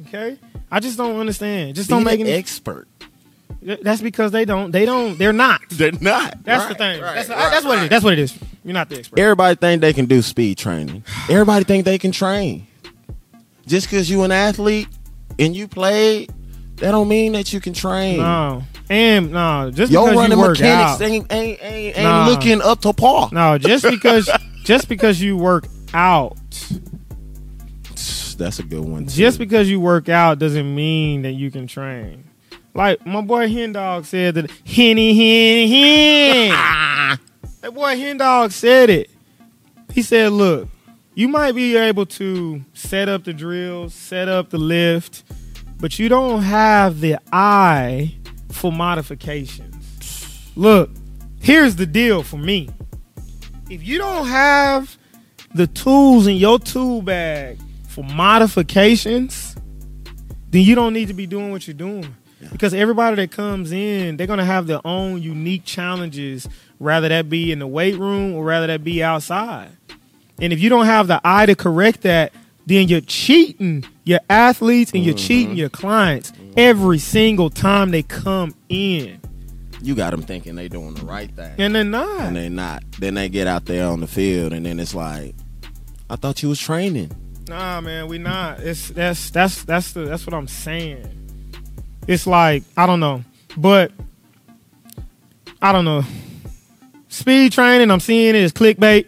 Okay, 0.06 0.38
I 0.70 0.80
just 0.80 0.96
don't 0.96 1.20
understand. 1.20 1.74
Just 1.76 1.90
don't 1.90 2.04
make 2.04 2.20
any. 2.20 2.30
expert. 2.32 2.88
That's 3.60 4.00
because 4.00 4.32
they 4.32 4.44
don't. 4.44 4.70
They 4.70 4.84
don't. 4.84 5.18
They're 5.18 5.32
not. 5.32 5.60
They're 5.70 5.92
not. 5.92 6.42
That's 6.44 6.66
the 6.66 6.74
thing. 6.74 7.00
right, 7.00 7.14
that's 7.14 7.28
right, 7.28 7.50
that's 7.50 7.64
what 7.64 7.78
it 7.78 7.84
is. 7.84 7.88
That's 7.90 8.04
what 8.04 8.12
it 8.12 8.18
is. 8.18 8.38
You're 8.64 8.74
not 8.74 8.88
the 8.88 8.98
expert. 8.98 9.18
Everybody 9.18 9.56
think 9.56 9.80
they 9.80 9.92
can 9.92 10.06
do 10.06 10.22
speed 10.22 10.58
training. 10.58 11.04
Everybody 11.28 11.64
think 11.64 11.84
they 11.84 11.98
can 11.98 12.12
train. 12.12 12.66
Just 13.66 13.88
because 13.88 14.08
you 14.08 14.22
an 14.22 14.32
athlete 14.32 14.88
and 15.38 15.54
you 15.54 15.68
played, 15.68 16.32
that 16.76 16.90
don't 16.90 17.08
mean 17.08 17.32
that 17.32 17.52
you 17.52 17.60
can 17.60 17.72
train. 17.74 18.18
No, 18.18 18.62
and 18.88 19.32
no, 19.32 19.70
just 19.72 19.92
Your 19.92 20.04
because 20.06 20.14
you 20.14 20.20
running 20.20 20.38
work 20.38 20.58
mechanics 20.58 20.92
out. 20.92 21.02
ain't 21.02 21.32
ain't 21.32 21.62
ain't, 21.62 21.98
ain't 21.98 22.26
looking 22.28 22.62
up 22.62 22.80
to 22.82 22.92
par. 22.92 23.28
No, 23.32 23.58
just 23.58 23.84
because 23.90 24.30
just 24.64 24.88
because 24.88 25.20
you 25.20 25.36
work 25.36 25.66
out 25.92 26.36
That's 28.38 28.58
a 28.58 28.62
good 28.62 28.84
one. 28.84 29.06
Too. 29.06 29.16
Just 29.16 29.38
because 29.38 29.68
you 29.68 29.80
work 29.80 30.08
out 30.08 30.38
doesn't 30.38 30.74
mean 30.74 31.22
that 31.22 31.32
you 31.32 31.50
can 31.50 31.66
train. 31.66 32.27
Like 32.78 33.04
my 33.04 33.22
boy 33.22 33.48
Hen 33.48 33.72
Dog 33.72 34.04
said 34.04 34.36
that 34.36 34.48
henny 34.64 35.12
hen 35.12 35.68
hen. 35.68 37.18
that 37.60 37.74
boy 37.74 37.96
Hen 37.96 38.18
Dog 38.18 38.52
said 38.52 38.88
it. 38.88 39.10
He 39.92 40.00
said, 40.00 40.30
"Look, 40.30 40.68
you 41.16 41.26
might 41.26 41.56
be 41.56 41.76
able 41.76 42.06
to 42.06 42.64
set 42.74 43.08
up 43.08 43.24
the 43.24 43.32
drills, 43.32 43.94
set 43.94 44.28
up 44.28 44.50
the 44.50 44.58
lift, 44.58 45.24
but 45.80 45.98
you 45.98 46.08
don't 46.08 46.42
have 46.42 47.00
the 47.00 47.18
eye 47.32 48.14
for 48.50 48.70
modifications. 48.70 50.52
Look, 50.54 50.90
here's 51.40 51.74
the 51.74 51.86
deal 51.86 52.22
for 52.22 52.36
me. 52.36 52.68
If 53.68 53.82
you 53.82 53.98
don't 53.98 54.28
have 54.28 54.96
the 55.52 55.66
tools 55.66 56.28
in 56.28 56.36
your 56.36 56.60
tool 56.60 57.02
bag 57.02 57.58
for 57.88 58.04
modifications, 58.04 59.56
then 60.50 60.62
you 60.62 60.76
don't 60.76 60.92
need 60.92 61.08
to 61.08 61.14
be 61.14 61.26
doing 61.26 61.50
what 61.50 61.66
you're 61.66 61.74
doing. 61.74 62.14
Because 62.52 62.72
everybody 62.72 63.16
that 63.16 63.30
comes 63.30 63.72
in, 63.72 64.16
they're 64.16 64.26
gonna 64.26 64.44
have 64.44 64.66
their 64.66 64.80
own 64.86 65.22
unique 65.22 65.64
challenges, 65.64 66.48
rather 66.78 67.08
that 67.08 67.28
be 67.28 67.52
in 67.52 67.58
the 67.58 67.66
weight 67.66 67.96
room 67.96 68.34
or 68.34 68.44
rather 68.44 68.66
that 68.68 68.84
be 68.84 69.02
outside. 69.02 69.70
And 70.40 70.52
if 70.52 70.60
you 70.60 70.68
don't 70.68 70.86
have 70.86 71.08
the 71.08 71.20
eye 71.24 71.46
to 71.46 71.56
correct 71.56 72.02
that, 72.02 72.32
then 72.66 72.88
you're 72.88 73.00
cheating 73.00 73.84
your 74.04 74.20
athletes 74.28 74.92
and 74.92 75.04
you're 75.04 75.14
mm-hmm. 75.14 75.26
cheating 75.26 75.56
your 75.56 75.68
clients 75.68 76.32
every 76.56 76.98
single 76.98 77.50
time 77.50 77.90
they 77.90 78.02
come 78.02 78.54
in. 78.68 79.20
You 79.80 79.94
got 79.94 80.10
them 80.10 80.22
thinking 80.22 80.54
they're 80.56 80.68
doing 80.68 80.94
the 80.94 81.04
right 81.04 81.30
thing, 81.30 81.54
And 81.58 81.74
they're 81.74 81.84
not. 81.84 82.20
and 82.20 82.36
they're 82.36 82.50
not. 82.50 82.82
Then 82.98 83.14
they 83.14 83.28
get 83.28 83.46
out 83.46 83.66
there 83.66 83.86
on 83.86 84.00
the 84.00 84.06
field, 84.06 84.52
and 84.52 84.66
then 84.66 84.80
it's 84.80 84.94
like, 84.94 85.34
I 86.10 86.16
thought 86.16 86.42
you 86.42 86.48
was 86.48 86.60
training. 86.60 87.10
Nah, 87.48 87.80
man, 87.80 88.08
we 88.08 88.18
not. 88.18 88.60
It's 88.60 88.88
that's 88.90 89.30
that's 89.30 89.64
that's 89.64 89.92
the 89.92 90.00
that's 90.00 90.26
what 90.26 90.34
I'm 90.34 90.48
saying. 90.48 91.27
It's 92.08 92.26
like 92.26 92.64
I 92.76 92.86
don't 92.86 92.98
know, 93.00 93.22
but 93.56 93.92
I 95.62 95.70
don't 95.72 95.84
know. 95.84 96.02
Speed 97.08 97.52
training, 97.52 97.90
I'm 97.90 98.00
seeing 98.00 98.34
it 98.34 98.38
as 98.42 98.52
clickbait. 98.52 99.06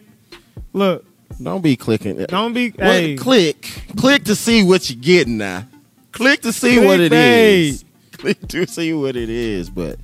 Look, 0.72 1.04
Don't 1.42 1.62
be 1.62 1.76
clicking. 1.76 2.16
don't 2.28 2.52
be. 2.52 2.70
What- 2.70 2.80
hey, 2.86 3.16
click, 3.16 3.62
click 3.96 4.24
to 4.24 4.34
see 4.36 4.62
what 4.62 4.88
you're 4.90 5.00
getting 5.00 5.38
now. 5.38 5.66
Click 6.12 6.42
to 6.42 6.52
see 6.52 6.78
what 6.84 7.00
it 7.00 7.12
is. 7.12 7.84
Click 8.12 8.48
to 8.48 8.66
see 8.66 8.92
what 8.92 9.16
it 9.16 9.30
is, 9.30 9.70
but 9.70 9.98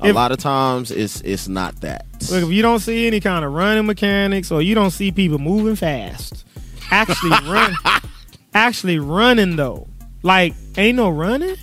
a 0.00 0.08
If- 0.08 0.14
lot 0.14 0.30
of 0.30 0.36
times 0.38 0.90
it's 0.90 1.22
it's 1.22 1.48
not 1.48 1.80
that. 1.80 2.04
look, 2.30 2.42
if 2.42 2.50
you 2.50 2.60
don't 2.60 2.80
see 2.80 3.06
any 3.06 3.18
kind 3.18 3.46
of 3.46 3.52
running 3.54 3.86
mechanics 3.86 4.50
or 4.50 4.60
you 4.60 4.74
don't 4.74 4.90
see 4.90 5.10
people 5.10 5.38
moving 5.38 5.74
fast, 5.76 6.44
actually 6.90 7.30
run, 7.50 7.74
actually 8.54 8.98
running 8.98 9.56
though, 9.56 9.88
like 10.22 10.52
ain't 10.76 10.96
no 10.96 11.08
running. 11.08 11.56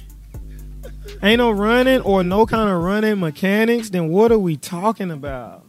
Ain't 1.21 1.39
no 1.39 1.51
running 1.51 2.01
or 2.01 2.23
no 2.23 2.45
kind 2.45 2.69
of 2.69 2.81
running 2.81 3.19
mechanics, 3.19 3.89
then 3.89 4.09
what 4.09 4.31
are 4.31 4.39
we 4.39 4.55
talking 4.55 5.11
about? 5.11 5.65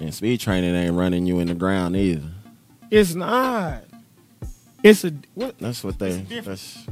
And 0.00 0.14
speed 0.14 0.40
training 0.40 0.74
ain't 0.74 0.94
running 0.94 1.26
you 1.26 1.40
in 1.40 1.48
the 1.48 1.54
ground 1.54 1.96
either. 1.96 2.30
It's 2.90 3.14
not. 3.14 3.84
It's 4.82 5.04
a 5.04 5.12
what, 5.34 5.58
That's 5.58 5.82
what 5.82 5.98
they. 5.98 6.10
It's 6.10 6.28
different. 6.28 6.44
That's 6.58 6.86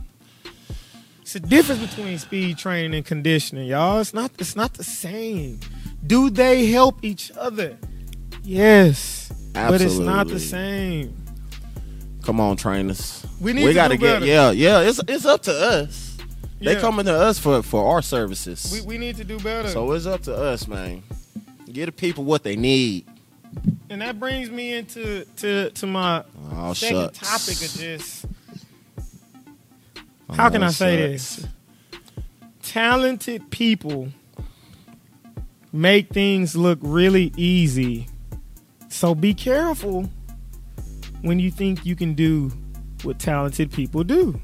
it's 1.21 1.37
a 1.37 1.40
difference 1.40 1.80
between 1.87 2.18
speed 2.18 2.59
training 2.59 2.94
and 2.94 3.06
conditioning, 3.06 3.66
y'all. 3.68 4.00
It's 4.00 4.12
not 4.12 4.32
it's 4.38 4.56
not 4.56 4.75
the 4.75 4.85
same. 4.85 5.61
Do 6.06 6.28
they 6.28 6.66
help 6.66 6.99
each 7.02 7.30
other? 7.38 7.78
Yes. 8.42 9.32
Absolutely. 9.54 9.78
But 9.78 9.80
it's 9.82 9.99
not 9.99 10.28
the 10.28 10.40
same. 10.40 11.16
come 12.23 12.40
on, 12.40 12.56
trainers. 12.56 13.25
We 13.40 13.52
need 13.52 13.64
we 13.64 13.68
to 13.68 13.75
gotta 13.75 13.97
get. 13.97 14.23
Yeah, 14.23 14.50
yeah. 14.50 14.80
It's 14.80 15.00
it's 15.06 15.25
up 15.25 15.42
to 15.42 15.52
us. 15.52 16.12
They 16.62 16.75
Yeah. 16.75 16.81
coming 16.81 17.07
to 17.07 17.14
us 17.14 17.38
for 17.38 17.62
for 17.62 17.92
our 17.95 18.02
services. 18.02 18.73
We, 18.73 18.81
we 18.95 18.99
need 18.99 19.16
to 19.16 19.25
do 19.25 19.38
better. 19.38 19.69
so 19.69 19.90
it's 19.92 20.07
up 20.07 20.23
to 20.23 20.35
us, 20.37 20.66
man. 20.69 21.02
Get 21.73 21.87
the 21.87 21.92
people 21.92 22.25
what 22.25 22.42
they 22.42 22.57
need. 22.57 23.07
and 23.90 24.00
that 24.00 24.19
brings 24.21 24.50
me 24.50 24.75
into 24.75 25.25
to 25.37 25.71
to 25.71 25.87
my 25.87 26.25
Oh 26.52 26.73
second 26.75 27.14
shucks. 27.14 27.19
topic 27.19 27.57
of 27.69 27.81
just 27.81 28.25
oh, 30.31 30.35
how 30.35 30.49
can 30.50 30.62
Oh, 30.62 30.66
I 30.66 30.71
say 30.71 31.16
shucks. 31.19 31.37
this? 31.37 31.49
Talented 32.62 33.50
people 33.50 34.09
make 35.73 36.09
things 36.11 36.54
look 36.57 36.78
really 36.83 37.33
easy. 37.37 38.07
So 38.88 39.14
be 39.14 39.35
careful 39.35 40.09
when 41.23 41.38
you 41.38 41.50
think 41.50 41.85
you 41.85 41.97
can 41.97 42.14
do 42.14 42.52
what 43.02 43.19
talented 43.19 43.73
people 43.73 44.04
do. 44.04 44.40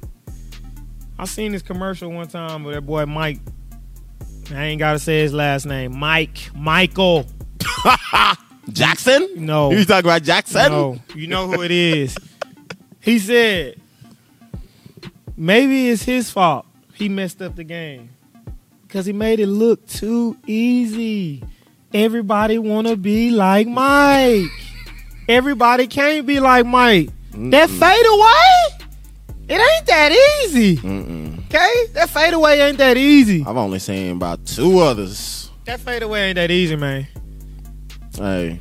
I 1.18 1.24
seen 1.24 1.52
this 1.52 1.62
commercial 1.62 2.10
one 2.10 2.28
time 2.28 2.64
with 2.64 2.74
that 2.74 2.82
boy 2.82 3.06
Mike. 3.06 3.40
I 4.54 4.64
ain't 4.64 4.78
gotta 4.78 4.98
say 4.98 5.20
his 5.20 5.32
last 5.32 5.66
name. 5.66 5.98
Mike. 5.98 6.50
Michael. 6.54 7.26
Jackson? 8.72 9.28
No. 9.36 9.70
You 9.72 9.84
talking 9.84 10.06
about 10.06 10.22
Jackson? 10.22 10.70
No, 10.70 10.98
you 11.14 11.26
know 11.26 11.46
who 11.50 11.62
it 11.62 11.70
is. 11.70 12.16
he 13.00 13.18
said, 13.18 13.80
maybe 15.36 15.88
it's 15.88 16.02
his 16.02 16.30
fault 16.30 16.66
he 16.98 17.08
messed 17.08 17.40
up 17.40 17.54
the 17.54 17.62
game 17.64 18.10
because 18.82 19.06
he 19.06 19.12
made 19.12 19.38
it 19.38 19.46
look 19.46 19.86
too 19.86 20.36
easy. 20.46 21.44
Everybody 21.94 22.58
want 22.58 22.88
to 22.88 22.96
be 22.96 23.30
like 23.30 23.68
Mike. 23.68 24.50
Everybody 25.28 25.86
can't 25.86 26.26
be 26.26 26.40
like 26.40 26.66
Mike. 26.66 27.10
That 27.32 27.70
fadeaway, 27.70 28.77
it 29.48 29.60
ain't 29.60 29.86
that 29.86 30.12
easy. 30.44 30.76
Mm-mm. 30.76 31.44
Okay, 31.46 31.86
that 31.94 32.10
fadeaway 32.10 32.60
ain't 32.60 32.78
that 32.78 32.96
easy. 32.96 33.44
I've 33.46 33.56
only 33.56 33.78
seen 33.78 34.16
about 34.16 34.44
two 34.44 34.80
others. 34.80 35.50
That 35.64 35.80
fadeaway 35.80 36.28
ain't 36.28 36.36
that 36.36 36.50
easy, 36.50 36.76
man. 36.76 37.06
Hey, 38.14 38.60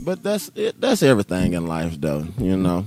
but 0.00 0.22
that's 0.22 0.50
it. 0.54 0.80
That's 0.80 1.02
everything 1.02 1.52
in 1.52 1.66
life, 1.66 2.00
though. 2.00 2.26
You 2.38 2.56
know, 2.56 2.84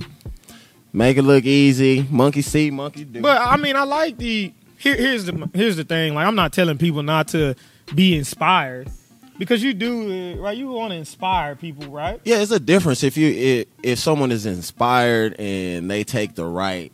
make 0.92 1.16
it 1.16 1.22
look 1.22 1.44
easy. 1.44 2.06
Monkey 2.10 2.42
see, 2.42 2.70
monkey 2.70 3.04
do. 3.04 3.22
But 3.22 3.40
I 3.40 3.56
mean, 3.56 3.76
I 3.76 3.84
like 3.84 4.18
the 4.18 4.52
here, 4.76 4.96
here's 4.96 5.24
the 5.24 5.50
here's 5.54 5.76
the 5.76 5.84
thing. 5.84 6.14
Like, 6.14 6.26
I'm 6.26 6.34
not 6.34 6.52
telling 6.52 6.78
people 6.78 7.02
not 7.02 7.28
to 7.28 7.54
be 7.94 8.16
inspired 8.16 8.90
because 9.38 9.62
you 9.62 9.74
do 9.74 10.10
it, 10.10 10.38
right. 10.40 10.56
You 10.56 10.68
want 10.68 10.92
to 10.92 10.96
inspire 10.96 11.54
people, 11.56 11.86
right? 11.90 12.20
yeah, 12.24 12.36
it's 12.38 12.50
a 12.52 12.60
difference 12.60 13.02
if 13.02 13.16
you 13.16 13.28
if, 13.28 13.66
if 13.82 13.98
someone 13.98 14.30
is 14.32 14.46
inspired 14.46 15.34
and 15.38 15.90
they 15.90 16.04
take 16.04 16.34
the 16.34 16.44
right. 16.44 16.92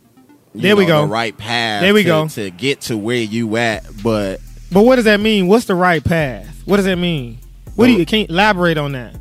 There 0.55 0.75
we 0.77 0.87
go. 0.87 1.03
The 1.03 1.09
right 1.13 1.37
path. 1.37 1.83
There 1.83 1.95
we 1.95 2.03
to, 2.03 2.09
go. 2.09 2.29
to 2.29 2.51
get 2.51 2.81
to 2.83 2.97
where 2.97 3.17
you 3.23 3.57
at, 3.59 3.85
but 4.03 4.41
But 4.73 4.83
what 4.83 4.97
does 4.97 5.05
that 5.05 5.21
mean? 5.21 5.47
What's 5.47 5.67
the 5.67 5.75
right 5.75 6.03
path? 6.03 6.63
What 6.65 6.77
does 6.77 6.87
that 6.87 6.97
mean? 6.97 7.39
What 7.77 7.87
do 7.87 7.93
you 7.93 8.05
can 8.07 8.21
you 8.21 8.27
elaborate 8.29 8.77
on 8.79 8.93
that? 8.93 9.15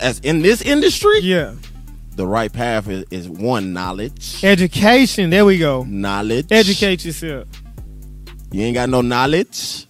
as 0.00 0.18
in 0.20 0.42
this 0.42 0.60
industry, 0.60 1.20
Yeah, 1.20 1.54
the 2.16 2.26
right 2.26 2.52
path 2.52 2.86
is, 2.88 3.04
is 3.10 3.28
one 3.30 3.72
knowledge. 3.72 4.44
education. 4.44 5.30
There 5.30 5.44
we 5.46 5.56
go. 5.58 5.84
Knowledge. 5.84 6.48
Educate 6.50 7.04
yourself. 7.04 7.48
You 8.52 8.62
ain't 8.62 8.74
got 8.74 8.88
no 8.90 9.00
knowledge. 9.00 9.86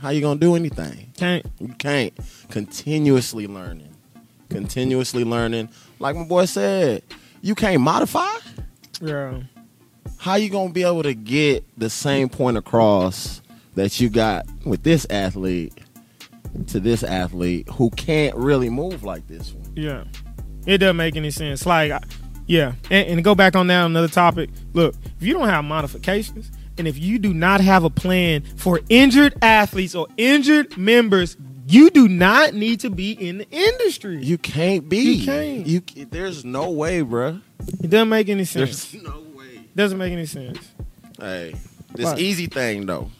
How 0.00 0.10
you 0.10 0.20
gonna 0.22 0.40
do 0.40 0.54
anything? 0.56 1.05
Can't. 1.16 1.46
You 1.58 1.68
can't. 1.78 2.12
Continuously 2.50 3.46
learning. 3.46 3.94
Continuously 4.50 5.24
learning. 5.24 5.68
Like 5.98 6.16
my 6.16 6.24
boy 6.24 6.44
said, 6.44 7.02
you 7.42 7.54
can't 7.54 7.80
modify. 7.80 8.30
Yeah. 9.00 9.40
How 10.18 10.34
you 10.36 10.50
gonna 10.50 10.72
be 10.72 10.82
able 10.82 11.02
to 11.02 11.14
get 11.14 11.64
the 11.78 11.90
same 11.90 12.28
point 12.28 12.56
across 12.56 13.42
that 13.74 14.00
you 14.00 14.08
got 14.08 14.46
with 14.64 14.82
this 14.82 15.06
athlete 15.10 15.74
to 16.68 16.80
this 16.80 17.02
athlete 17.02 17.68
who 17.68 17.90
can't 17.90 18.34
really 18.34 18.70
move 18.70 19.02
like 19.02 19.26
this 19.26 19.52
one? 19.52 19.72
Yeah. 19.74 20.04
It 20.66 20.78
doesn't 20.78 20.96
make 20.96 21.16
any 21.16 21.30
sense. 21.30 21.64
Like, 21.66 21.92
yeah. 22.46 22.72
And, 22.90 23.08
and 23.08 23.18
to 23.18 23.22
go 23.22 23.34
back 23.34 23.54
on 23.56 23.66
that, 23.68 23.86
another 23.86 24.08
topic. 24.08 24.50
Look, 24.72 24.94
if 25.18 25.26
you 25.26 25.34
don't 25.34 25.48
have 25.48 25.64
modifications, 25.64 26.50
and 26.78 26.86
if 26.86 26.98
you 26.98 27.18
do 27.18 27.32
not 27.32 27.60
have 27.60 27.84
a 27.84 27.90
plan 27.90 28.42
for 28.56 28.80
injured 28.88 29.34
athletes 29.42 29.94
or 29.94 30.06
injured 30.16 30.76
members, 30.76 31.36
you 31.66 31.90
do 31.90 32.08
not 32.08 32.54
need 32.54 32.80
to 32.80 32.90
be 32.90 33.12
in 33.12 33.38
the 33.38 33.50
industry. 33.50 34.22
You 34.22 34.38
can't 34.38 34.88
be. 34.88 34.98
You 34.98 35.24
can't. 35.24 35.66
You 35.66 36.06
there's 36.06 36.44
no 36.44 36.70
way, 36.70 37.00
bruh. 37.00 37.40
it 37.82 37.90
doesn't 37.90 38.08
make 38.08 38.28
any 38.28 38.44
sense. 38.44 38.92
There's 38.92 39.04
no 39.04 39.20
way. 39.34 39.64
doesn't 39.74 39.98
make 39.98 40.12
any 40.12 40.26
sense. 40.26 40.58
Hey, 41.18 41.54
this 41.94 42.04
What? 42.04 42.18
easy 42.20 42.46
thing 42.46 42.86
though. 42.86 43.10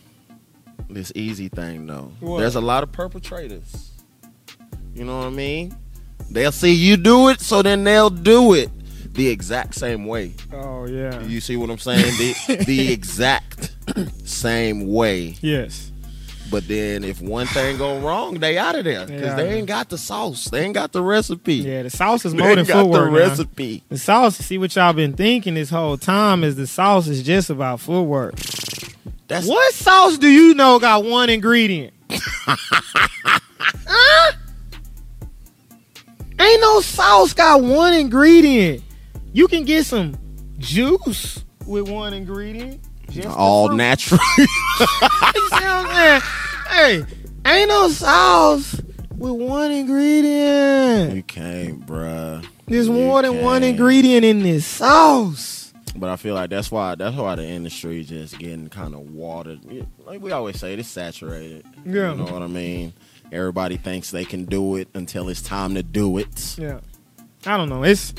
This 0.89 1.11
easy 1.15 1.49
thing 1.49 1.87
though. 1.87 2.13
What? 2.21 2.39
There's 2.39 2.57
a 2.57 2.61
lot 2.61 2.83
of 2.83 2.93
perpetrators. 2.93 3.91
You 4.95 5.05
know 5.05 5.19
what 5.19 5.27
I 5.27 5.31
mean? 5.31 5.77
They'll 6.31 6.53
see 6.53 6.73
you 6.73 6.97
do 6.97 7.29
it, 7.29 7.41
so 7.41 7.63
then 7.63 7.85
they'll 7.85 8.11
do 8.11 8.55
it 8.55 8.71
the 9.17 9.29
exact 9.29 9.75
same 9.75 10.07
way. 10.07 10.35
Oh 10.53 10.87
yeah. 10.87 11.21
You 11.23 11.41
see 11.41 11.57
what 11.57 11.71
I'm 11.71 11.79
saying? 11.79 12.05
The, 12.19 12.65
the 12.65 12.93
exact 12.93 13.75
same 14.25 14.93
way. 14.93 15.37
Yes. 15.41 15.91
But 16.49 16.69
then 16.69 17.03
if 17.03 17.21
one 17.21 17.49
thing 17.49 17.77
go 17.77 17.99
wrong, 17.99 18.35
they 18.39 18.57
out 18.57 18.77
of 18.77 18.85
there 18.85 19.05
because 19.05 19.21
Yeah. 19.21 19.35
they 19.35 19.55
ain't 19.55 19.67
got 19.67 19.89
the 19.89 19.99
sauce. 19.99 20.45
They 20.45 20.63
ain't 20.65 20.75
got 20.75 20.93
the 20.93 21.03
recipe. 21.03 21.55
Yeah. 21.57 21.83
The 21.83 21.91
sauce 21.91 22.25
is 22.25 22.33
They 22.35 22.39
more 22.39 22.51
than 22.51 22.61
ain't 22.61 22.69
got 22.69 22.77
the 22.77 22.83
footwork. 22.85 23.11
now. 23.11 23.19
recipe. 23.19 23.83
The 23.89 23.99
sauce. 23.99 24.37
See 24.37 24.57
what 24.57 24.77
y'all 24.77 24.93
been 24.93 25.15
thinking 25.15 25.55
this 25.55 25.71
whole 25.71 25.97
time 25.97 26.45
is 26.45 26.55
the 26.55 26.69
sauce 26.69 27.09
is 27.09 27.23
just 27.25 27.51
about 27.51 27.81
footwork. 27.81 28.37
That's 29.29 29.49
What 29.49 29.75
sauce 29.75 30.19
do 30.19 30.29
you 30.29 30.55
know 30.55 30.79
got 30.79 31.05
one 31.05 31.31
ingredient? 31.31 31.93
Huh? 33.89 34.33
Ain't 36.39 36.61
no 36.61 36.81
sauce 36.81 37.33
got 37.33 37.63
one 37.63 37.95
ingredient. 37.95 38.83
You 39.37 39.49
can 39.49 39.67
get 39.67 39.85
some 39.85 40.15
juice 40.57 41.45
with 41.67 41.91
one 41.91 42.15
ingredient. 42.15 42.81
Just 43.11 43.29
all 43.37 43.69
natural. 43.69 44.19
You 44.39 44.47
see 44.47 45.65
what 45.67 45.87
I'm? 45.91 46.23
Hey, 46.71 47.05
ain't 47.45 47.69
no 47.69 47.89
sauce 47.91 48.81
with 49.15 49.33
one 49.33 49.71
ingredient. 49.73 51.15
you 51.17 51.23
can't, 51.23 51.85
bruh. 51.87 52.47
There's 52.67 52.87
You 52.89 52.95
more 52.95 53.21
than 53.21 53.43
one 53.43 53.61
can't. 53.61 53.73
ingredient 53.79 54.25
in 54.25 54.39
this 54.43 54.65
sauce. 54.65 55.75
But 55.95 56.09
I 56.09 56.17
feel 56.17 56.35
like 56.35 56.49
that's 56.49 56.71
why 56.71 56.95
that's 56.95 57.15
why 57.17 57.35
the 57.35 57.45
industry 57.47 58.05
just 58.05 58.39
getting 58.39 58.71
kind 58.71 58.95
of 58.95 59.01
watered. 59.11 59.61
Like 60.07 60.23
we 60.23 60.33
always 60.33 60.59
say, 60.59 60.73
it's 60.73 60.89
saturated. 60.89 61.67
Yeah. 61.85 62.13
You 62.13 62.25
know 62.25 62.33
what 62.33 62.41
I 62.43 62.47
mean? 62.47 62.95
Everybody 63.31 63.77
thinks 63.77 64.11
they 64.13 64.25
can 64.25 64.47
do 64.47 64.77
it 64.77 64.89
until 64.95 65.29
it's 65.29 65.43
time 65.43 65.75
to 65.75 65.83
do 65.83 66.17
it. 66.17 66.57
Yeah. 66.59 66.81
I 67.45 67.59
don't 67.59 67.69
know. 67.69 67.85
It's 67.85 68.15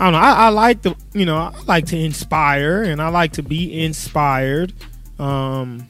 I 0.00 0.04
don't 0.04 0.12
know. 0.14 0.18
I, 0.18 0.32
I 0.32 0.48
like 0.48 0.82
to 0.82 0.96
you 1.12 1.26
know, 1.26 1.36
I 1.36 1.52
like 1.66 1.86
to 1.86 1.98
inspire 1.98 2.82
and 2.82 3.00
I 3.02 3.08
like 3.08 3.32
to 3.32 3.42
be 3.42 3.82
inspired. 3.84 4.72
Um 5.18 5.88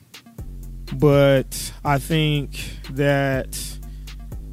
but 0.94 1.72
I 1.84 1.98
think 1.98 2.58
that 2.90 3.56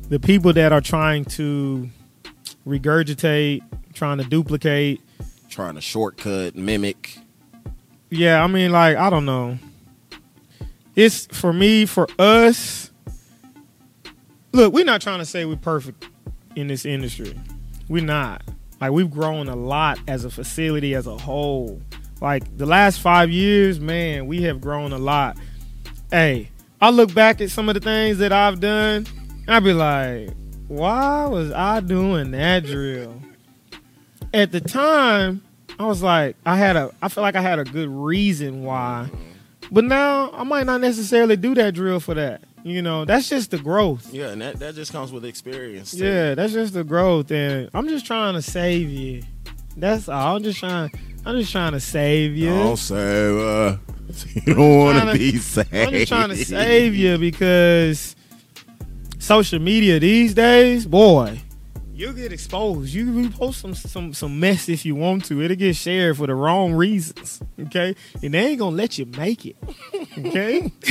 the 0.09 0.19
people 0.19 0.53
that 0.53 0.71
are 0.71 0.81
trying 0.81 1.25
to 1.25 1.89
regurgitate, 2.67 3.61
trying 3.93 4.19
to 4.19 4.23
duplicate, 4.23 5.01
Trying 5.49 5.73
to 5.75 5.81
shortcut, 5.81 6.55
mimic. 6.55 7.17
yeah, 8.11 8.43
I 8.43 8.47
mean 8.47 8.71
like 8.71 8.95
I 8.97 9.09
don't 9.09 9.25
know. 9.25 9.57
It's 10.95 11.25
for 11.27 11.51
me, 11.53 11.85
for 11.87 12.07
us. 12.19 12.91
Look, 14.51 14.73
we're 14.73 14.85
not 14.85 15.01
trying 15.01 15.19
to 15.19 15.25
say 15.25 15.45
we're 15.45 15.55
perfect 15.55 16.07
in 16.55 16.67
this 16.67 16.85
industry. 16.85 17.39
We're 17.87 18.03
not. 18.03 18.41
Like 18.79 18.91
we've 18.91 19.09
grown 19.09 19.47
a 19.47 19.55
lot 19.55 19.99
as 20.07 20.25
a 20.25 20.29
facility 20.29 20.93
as 20.95 21.07
a 21.07 21.17
whole. 21.17 21.81
Like 22.21 22.57
the 22.57 22.65
last 22.65 22.99
five 22.99 23.29
years, 23.29 23.79
man, 23.79 24.27
we 24.27 24.43
have 24.43 24.61
grown 24.61 24.93
a 24.93 24.97
lot. 24.97 25.37
Hey, 26.11 26.49
I 26.79 26.89
look 26.89 27.13
back 27.13 27.41
at 27.41 27.49
some 27.49 27.69
of 27.69 27.75
the 27.75 27.81
things 27.81 28.19
that 28.19 28.31
I've 28.31 28.59
done, 28.59 29.07
I'd 29.47 29.63
be 29.63 29.73
like, 29.73 30.29
why 30.67 31.25
was 31.25 31.51
I 31.51 31.79
doing 31.79 32.31
that 32.31 32.65
drill? 32.65 33.21
At 34.33 34.51
the 34.51 34.61
time, 34.61 35.41
I 35.79 35.85
was 35.85 36.03
like, 36.03 36.35
I 36.45 36.57
had 36.57 36.75
a, 36.75 36.93
I 37.01 37.09
feel 37.09 37.21
like 37.21 37.35
I 37.35 37.41
had 37.41 37.59
a 37.59 37.63
good 37.63 37.89
reason 37.89 38.63
why. 38.63 39.09
But 39.71 39.85
now 39.85 40.31
I 40.31 40.43
might 40.43 40.65
not 40.65 40.81
necessarily 40.81 41.35
do 41.35 41.55
that 41.55 41.73
drill 41.73 41.99
for 41.99 42.13
that. 42.13 42.41
You 42.63 42.81
know, 42.81 43.05
that's 43.05 43.29
just 43.29 43.51
the 43.51 43.57
growth. 43.59 44.11
Yeah, 44.13 44.29
and 44.29 44.41
that, 44.41 44.59
that 44.59 44.75
just 44.75 44.91
comes 44.91 45.11
with 45.11 45.23
experience. 45.25 45.91
too. 45.91 46.03
Yeah, 46.05 46.35
that's 46.35 46.53
just 46.53 46.73
the 46.73 46.83
growth, 46.83 47.31
and 47.31 47.69
I'm 47.73 47.87
just 47.87 48.05
trying 48.05 48.33
to 48.33 48.41
save 48.41 48.89
you. 48.89 49.23
That's 49.77 50.09
all. 50.09 50.35
I'm 50.37 50.43
just 50.43 50.59
trying. 50.59 50.91
I'm 51.25 51.39
just 51.39 51.51
trying 51.51 51.73
to 51.73 51.79
save 51.79 52.35
you. 52.35 52.49
Don't 52.49 52.77
save 52.77 53.37
uh, 53.37 53.77
you 54.45 54.53
don't 54.55 54.77
want 54.79 54.99
to 54.99 55.11
to- 55.13 55.17
be 55.17 55.37
saved. 55.37 55.73
I'm 55.73 55.91
just 55.91 56.07
trying 56.07 56.29
to 56.29 56.35
save 56.37 56.95
you 56.95 57.17
because 57.17 58.15
social 59.19 59.59
media 59.59 59.99
these 59.99 60.33
days, 60.33 60.85
boy, 60.85 61.39
you 61.97 62.13
get 62.13 62.31
exposed. 62.31 62.93
You 62.93 63.07
repost 63.07 63.55
some 63.55 63.73
some 63.73 64.13
some 64.13 64.39
mess 64.39 64.69
if 64.69 64.85
you 64.85 64.95
want 64.95 65.25
to. 65.25 65.41
It'll 65.41 65.57
get 65.57 65.75
shared 65.75 66.17
for 66.17 66.27
the 66.27 66.35
wrong 66.35 66.73
reasons. 66.73 67.41
Okay, 67.59 67.95
and 68.21 68.33
they 68.33 68.47
ain't 68.47 68.59
gonna 68.59 68.75
let 68.75 68.97
you 68.97 69.05
make 69.05 69.45
it. 69.45 69.55
Okay. 70.17 70.71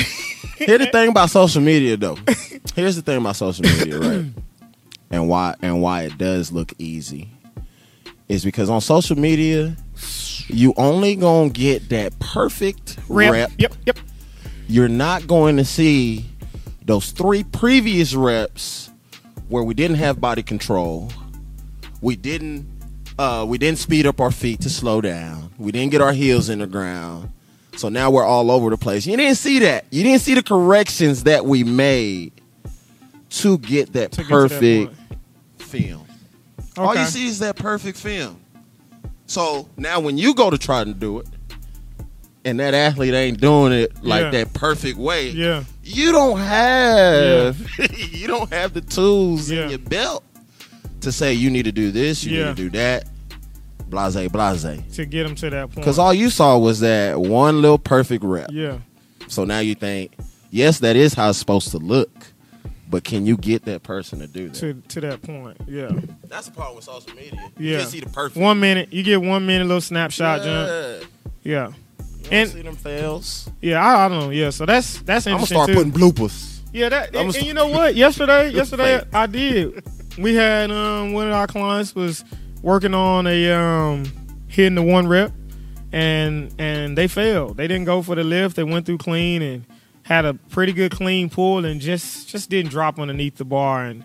Here's 0.56 0.80
the 0.80 0.88
thing 0.90 1.10
about 1.10 1.30
social 1.30 1.62
media, 1.62 1.96
though. 1.96 2.18
Here's 2.75 2.96
the 2.96 3.02
thing 3.02 3.18
about 3.18 3.36
social 3.36 3.62
media, 3.62 3.98
right? 3.98 4.25
and 5.10 5.28
why 5.28 5.54
and 5.62 5.80
why 5.80 6.02
it 6.02 6.18
does 6.18 6.50
look 6.50 6.72
easy 6.78 7.30
is 8.28 8.44
because 8.44 8.68
on 8.68 8.80
social 8.80 9.16
media, 9.16 9.76
you 10.48 10.75
only 10.76 11.14
gonna 11.14 11.50
get 11.50 11.88
that 11.90 12.18
perfect 12.18 12.98
Rep. 13.08 13.32
rep. 13.32 13.50
Yep. 13.58 13.75
Yep. 13.86 13.98
You're 14.68 14.88
not 14.88 15.28
going 15.28 15.56
to 15.58 15.64
see 15.64 16.26
those 16.84 17.12
three 17.12 17.44
previous 17.44 18.14
reps 18.14 18.85
where 19.48 19.62
we 19.62 19.74
didn't 19.74 19.96
have 19.96 20.20
body 20.20 20.42
control. 20.42 21.10
We 22.00 22.16
didn't 22.16 22.66
uh, 23.18 23.46
we 23.48 23.56
didn't 23.58 23.78
speed 23.78 24.06
up 24.06 24.20
our 24.20 24.30
feet 24.30 24.60
to 24.62 24.70
slow 24.70 25.00
down. 25.00 25.50
We 25.58 25.72
didn't 25.72 25.90
get 25.90 26.00
our 26.02 26.12
heels 26.12 26.48
in 26.48 26.58
the 26.58 26.66
ground. 26.66 27.30
So 27.76 27.88
now 27.88 28.10
we're 28.10 28.25
all 28.25 28.50
over 28.50 28.71
the 28.71 28.76
place. 28.78 29.06
You 29.06 29.16
didn't 29.16 29.36
see 29.36 29.58
that. 29.60 29.84
You 29.90 30.02
didn't 30.02 30.21
see 30.21 30.34
the 30.34 30.42
corrections 30.42 31.25
that 31.25 31.44
we 31.44 31.62
made 31.64 32.32
to 33.30 33.58
get 33.58 33.92
that 33.94 34.12
To 34.12 34.18
get 34.23 34.28
that 34.28 34.32
perfect 34.32 34.94
film. 35.58 36.06
All 36.76 36.94
you 36.94 37.04
see 37.06 37.26
is 37.26 37.38
that 37.40 37.56
perfect 37.56 37.99
film. 37.99 38.38
So 39.26 39.68
now 39.76 40.00
when 40.00 40.18
you 40.18 40.34
go 40.34 40.50
to 40.50 40.58
try 40.58 40.84
to 40.84 40.92
do 40.92 41.21
it, 41.21 41.26
and 42.44 42.60
that 42.60 42.75
athlete 42.75 43.12
ain't 43.12 43.40
doing 43.40 43.73
it 43.73 44.04
like 44.04 44.25
Yeah. 44.25 44.30
that 44.30 44.52
perfect 44.52 44.99
way, 44.99 45.30
Yeah. 45.30 45.64
You 45.86 46.12
don't 46.12 46.38
have 46.38 47.56
you 48.12 48.26
don't 48.26 48.52
have 48.52 48.72
the 48.75 48.80
tools 48.80 49.50
Yeah. 49.50 49.64
in 49.64 49.70
your 49.70 49.78
belt 49.78 50.25
to 51.00 51.12
say 51.12 51.32
you 51.34 51.50
need 51.50 51.64
to 51.64 51.72
do 51.72 51.90
this, 51.90 52.25
you 52.25 52.38
Yeah. 52.38 52.46
need 52.49 52.56
to 52.56 52.62
do 52.64 52.70
that, 52.70 53.06
blase 53.88 54.16
blase. 54.28 54.66
To 54.96 55.06
get 55.06 55.25
them 55.25 55.34
to 55.36 55.50
that 55.50 55.66
point. 55.66 55.76
Because 55.76 55.99
all 55.99 56.12
you 56.14 56.30
saw 56.30 56.58
was 56.58 56.80
that 56.80 57.20
one 57.20 57.62
little 57.62 57.78
perfect 57.78 58.25
rep. 58.25 58.50
yeah. 58.52 58.78
So 59.28 59.44
now 59.44 59.58
you 59.58 59.75
think, 59.75 60.12
yes, 60.50 60.78
that 60.80 60.94
is 60.96 61.14
how 61.14 61.28
it's 61.30 61.38
supposed 61.38 61.70
to 61.72 61.78
look, 61.78 62.10
but 62.88 63.02
can 63.02 63.26
you 63.26 63.36
get 63.36 63.64
that 63.64 63.82
person 63.82 64.20
to 64.20 64.26
do 64.28 64.49
that? 64.49 64.54
To 64.60 64.75
to 64.75 65.00
that 65.02 65.22
point. 65.22 65.56
Yeah. 65.66 65.90
That's 66.28 66.46
the 66.46 66.52
problem 66.52 66.76
with 66.76 66.84
social 66.84 67.12
media. 67.14 67.34
Yeah. 67.58 67.70
You 67.72 67.76
can't 67.78 67.90
see 67.90 68.00
the 68.00 68.08
perfect. 68.10 68.36
One 68.36 68.60
minute, 68.60 68.92
you 68.92 69.02
get 69.02 69.20
one 69.20 69.44
minute 69.46 69.66
little 69.66 69.80
snapshot 69.80 70.42
jump. 70.42 70.68
yeah. 70.68 71.06
Yeah. 71.42 71.72
You 72.30 72.39
And- 72.39 72.50
see 72.50 72.62
them 72.62 72.76
fails. 72.76 73.49
Yeah, 73.60 73.84
I, 73.84 74.06
I 74.06 74.08
don't 74.08 74.21
know. 74.21 74.30
Yeah, 74.30 74.50
so 74.50 74.67
that's 74.67 74.99
that's 75.02 75.26
interesting. 75.26 75.32
I'm 75.32 75.39
gonna 75.39 75.47
start 75.47 75.69
too. 75.69 75.75
putting 75.75 75.93
bloopers. 75.93 76.60
yeah, 76.73 76.89
that 76.89 77.15
and, 77.15 77.32
st- 77.32 77.36
and 77.43 77.47
you 77.47 77.54
know 77.54 77.69
what? 77.69 77.95
Yesterday, 78.04 78.50
yesterday 78.50 79.02
I 79.12 79.26
did. 79.26 79.84
We 80.19 80.34
had 80.34 80.71
um 80.71 81.12
one 81.12 81.28
of 81.28 81.34
our 81.34 81.47
clients 81.47 81.95
was 81.95 82.25
working 82.62 82.95
on 82.95 83.26
a 83.26 83.52
um 83.52 84.04
hitting 84.49 84.75
the 84.75 84.82
one 84.82 85.06
rep, 85.06 85.32
and 85.93 86.52
and 86.58 86.97
they 86.99 87.08
failed. 87.08 87.56
They 87.56 87.67
didn't 87.69 87.84
go 87.86 88.02
for 88.02 88.15
the 88.15 88.25
lift. 88.25 88.56
They 88.56 88.65
went 88.65 88.86
through 88.86 88.99
clean 88.99 89.43
and 89.43 89.65
had 90.02 90.25
a 90.25 90.34
pretty 90.34 90.73
good 90.73 90.93
clean 90.93 91.28
pull 91.30 91.65
and 91.65 91.80
just 91.80 92.28
just 92.28 92.50
didn't 92.50 92.71
drop 92.71 92.99
underneath 92.99 93.36
the 93.36 93.45
bar 93.45 93.84
and 93.84 94.04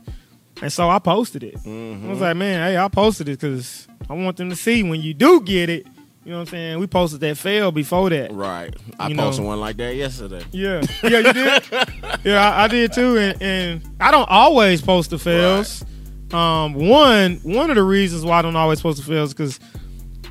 and 0.62 0.72
so 0.72 0.90
I 0.90 1.00
posted 1.00 1.44
it. 1.44 1.56
I 1.66 2.08
was 2.08 2.22
like, 2.22 2.36
man, 2.38 2.60
hey, 2.72 2.78
I 2.78 2.88
posted 2.88 3.28
it 3.30 3.40
because 3.40 3.88
I 4.10 4.14
want 4.14 4.38
them 4.38 4.50
to 4.52 4.56
see 4.56 4.84
when 4.84 5.02
you 5.02 5.14
do 5.16 5.42
get 5.42 5.70
it. 5.70 5.88
You 6.24 6.32
know 6.32 6.38
what 6.38 6.42
I'm 6.42 6.48
saying? 6.52 6.80
We 6.80 6.86
posted 6.88 7.20
that 7.22 7.36
fail 7.38 7.72
before 7.72 8.10
that. 8.12 8.32
Right. 8.32 8.76
I 9.00 9.08
You 9.08 9.16
posted 9.16 9.44
know. 9.44 9.50
one 9.50 9.60
like 9.60 9.78
that 9.78 9.96
yesterday. 9.96 10.44
Yeah, 10.52 10.84
yeah, 11.04 11.18
you 11.20 11.34
did. 11.34 11.64
yeah, 12.24 12.48
I, 12.52 12.66
I 12.66 12.68
did 12.68 12.94
too, 12.94 13.18
and, 13.18 13.42
and 13.42 13.82
I 14.00 14.12
don't 14.12 14.30
always 14.30 14.82
post 14.84 15.10
the 15.10 15.18
fails. 15.18 15.84
Um, 16.32 16.76
one 16.76 17.38
one 17.44 17.70
of 17.72 17.76
the 17.76 17.84
reasons 17.84 18.24
why 18.24 18.38
I 18.40 18.42
don't 18.44 18.56
always 18.56 18.82
post 18.82 19.00
the 19.00 19.04
fails 19.06 19.34
because 19.34 19.60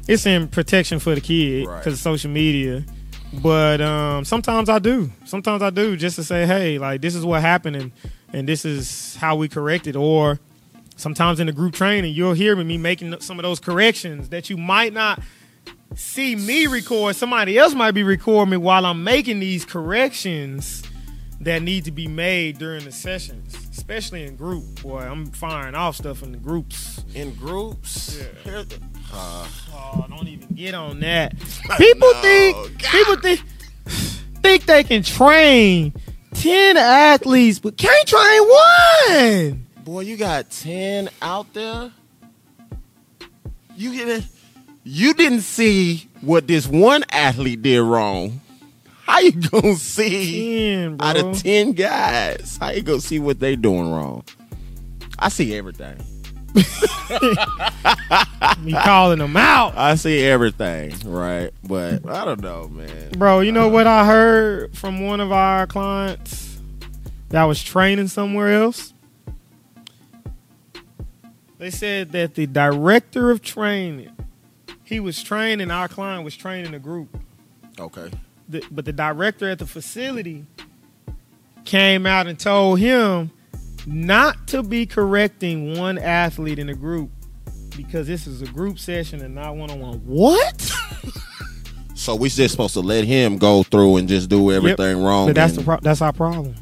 it's 0.09 0.25
in 0.27 0.47
protection 0.49 0.99
for 1.01 1.15
the 1.15 1.21
kid 1.21 1.67
Right. 1.67 1.79
because 1.79 1.95
of 1.95 1.99
social 1.99 2.31
media. 2.31 2.85
But 3.43 3.81
um, 3.81 4.25
sometimes 4.25 4.69
I 4.69 4.79
do. 4.79 5.11
Sometimes 5.25 5.61
I 5.63 5.71
do 5.71 5.97
just 5.97 6.17
to 6.17 6.25
say, 6.25 6.47
hey, 6.47 6.79
like 6.79 7.01
this 7.01 7.15
is 7.17 7.25
what 7.25 7.41
happened, 7.43 7.75
and 7.77 7.93
and 8.33 8.49
this 8.49 8.65
is 8.65 9.17
how 9.17 9.35
we 9.35 9.49
correct 9.49 9.89
it. 9.89 9.97
Or 9.97 10.39
sometimes 10.97 11.41
in 11.41 11.49
the 11.49 11.53
group 11.53 11.75
training, 11.75 12.15
you'll 12.15 12.33
hear 12.35 12.55
me 12.57 12.79
making 12.79 13.21
some 13.21 13.41
of 13.41 13.43
those 13.43 13.59
corrections 13.59 14.29
that 14.29 14.49
you 14.51 14.57
might 14.57 14.93
not 14.93 15.21
see 15.95 16.37
me 16.37 16.67
record. 16.67 17.17
Somebody 17.17 17.59
else 17.59 17.75
might 17.75 17.93
be 17.93 18.03
recording 18.03 18.51
me 18.53 18.57
while 18.57 18.87
I'm 18.87 19.03
making 19.05 19.41
these 19.41 19.65
corrections 19.65 20.83
that 21.41 21.63
need 21.63 21.85
to 21.87 21.91
be 21.91 22.07
made 22.07 22.59
during 22.59 22.85
the 22.85 22.93
sessions, 22.93 23.55
especially 23.71 24.25
in 24.25 24.37
group. 24.37 24.83
Boy, 24.83 25.01
I'm 25.01 25.27
firing 25.27 25.75
off 25.75 25.97
stuff 25.97 26.23
in 26.23 26.33
the 26.33 26.39
groups. 26.39 27.03
In 27.15 27.35
groups. 27.35 28.23
Yeah. 28.47 28.65
Uh, 29.13 29.47
Oh, 29.93 30.07
don't 30.09 30.29
even 30.29 30.47
get 30.55 30.73
on 30.75 31.01
that. 31.01 31.37
People 31.79 32.13
No, 32.13 32.21
think 32.23 32.57
God. 32.81 32.91
people 32.93 33.17
think 33.17 33.41
think 34.41 34.65
they 34.67 34.85
can 34.85 35.03
train 35.03 35.93
ten 36.35 36.77
athletes, 36.77 37.59
but 37.59 37.77
can't 37.77 38.07
train 38.07 38.43
one. 38.43 39.67
boy, 39.83 40.03
you 40.03 40.17
got 40.17 40.49
10 40.51 41.09
out 41.21 41.53
there. 41.55 41.91
You 43.77 43.93
get 43.97 44.09
it. 44.09 44.25
You 44.83 45.15
didn't 45.15 45.43
see 45.43 46.09
what 46.23 46.47
this 46.47 46.67
one 46.67 47.05
athlete 47.11 47.63
did 47.63 47.83
wrong. 47.83 48.41
How 49.05 49.21
you 49.21 49.33
gonna 49.51 49.75
see 49.75 50.71
Ten, 50.71 50.97
out 51.01 51.17
of 51.17 51.43
10 51.43 51.73
guys? 51.73 52.57
How 52.61 52.71
you 52.71 52.83
gonna 52.83 53.01
see 53.01 53.19
what 53.19 53.41
they 53.41 53.57
doing 53.57 53.91
wrong? 53.91 54.25
I 55.19 55.29
see 55.29 55.55
everything. 55.55 55.99
Me 58.61 58.73
calling 58.73 59.19
them 59.19 59.37
out. 59.37 59.77
I 59.77 59.95
see 59.95 60.23
everything, 60.23 60.95
right? 61.05 61.51
But 61.63 62.09
I 62.09 62.25
don't 62.25 62.41
know, 62.41 62.69
man. 62.69 63.11
Bro, 63.11 63.41
you 63.41 63.53
know 63.53 63.67
uh, 63.67 63.71
what 63.71 63.87
I 63.87 64.07
heard 64.07 64.77
from 64.77 65.05
one 65.05 65.21
of 65.21 65.31
our 65.31 65.67
clients 65.67 66.59
that 67.29 67.45
was 67.45 67.63
training 67.63 68.09
somewhere 68.09 68.63
else? 68.63 68.95
They 71.59 71.71
said 71.71 72.13
that 72.13 72.35
the 72.35 72.47
director 72.47 73.31
of 73.31 73.43
training, 73.43 74.11
he 74.91 75.01
was 75.01 75.23
training, 75.23 75.71
our 75.71 75.89
client 75.89 76.25
was 76.25 76.37
training 76.37 76.75
a 76.75 76.79
group. 76.79 77.17
Okay. 77.79 78.11
The, 78.49 78.63
but 78.71 78.85
the 78.85 78.93
director 78.93 79.49
at 79.49 79.61
the 79.61 79.67
facility 79.67 80.45
came 81.65 82.05
out 82.05 82.27
and 82.27 82.39
told 82.39 82.81
him 82.81 83.31
not 83.87 84.49
to 84.49 84.63
be 84.63 84.85
correcting 84.85 85.79
one 85.79 85.97
athlete 85.97 86.59
in 86.59 86.67
the 86.67 86.75
group 86.75 87.09
because 87.77 88.09
this 88.09 88.27
is 88.27 88.43
a 88.43 88.47
group 88.47 88.79
session 88.81 89.23
and 89.23 89.35
not 89.35 89.57
one 89.57 89.71
on 89.71 89.81
one. 89.81 89.99
What? 90.05 90.71
So 91.95 92.17
we 92.17 92.31
just 92.31 92.53
supposed 92.53 92.73
to 92.75 92.81
let 92.81 93.05
him 93.05 93.37
go 93.37 93.63
through 93.63 93.99
and 93.99 94.09
just 94.09 94.31
do 94.31 94.51
everything 94.53 95.03
wrong, 95.03 95.27
But 95.27 95.35
that's 95.35 95.53
the 95.55 95.63
pro- 95.63 95.81
that's 95.81 96.01
our 96.01 96.15
problem. 96.15 96.55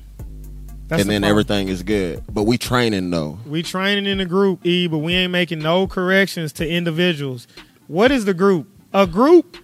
That's 0.88 1.02
and 1.02 1.08
the 1.08 1.14
then 1.14 1.22
problem. 1.22 1.30
everything 1.30 1.68
is 1.68 1.84
good. 1.84 2.24
But 2.28 2.42
we 2.42 2.58
training 2.58 3.10
though. 3.10 3.38
We 3.46 3.62
training 3.62 4.06
in 4.06 4.18
the 4.18 4.24
group, 4.24 4.66
E, 4.66 4.88
but 4.88 4.98
we 4.98 5.14
ain't 5.14 5.30
making 5.30 5.60
no 5.60 5.86
corrections 5.86 6.52
to 6.54 6.68
individuals. 6.68 7.46
What 7.88 8.12
is 8.12 8.26
the 8.26 8.34
group? 8.34 8.68
A 8.92 9.06
group 9.06 9.56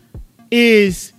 is 0.51 1.13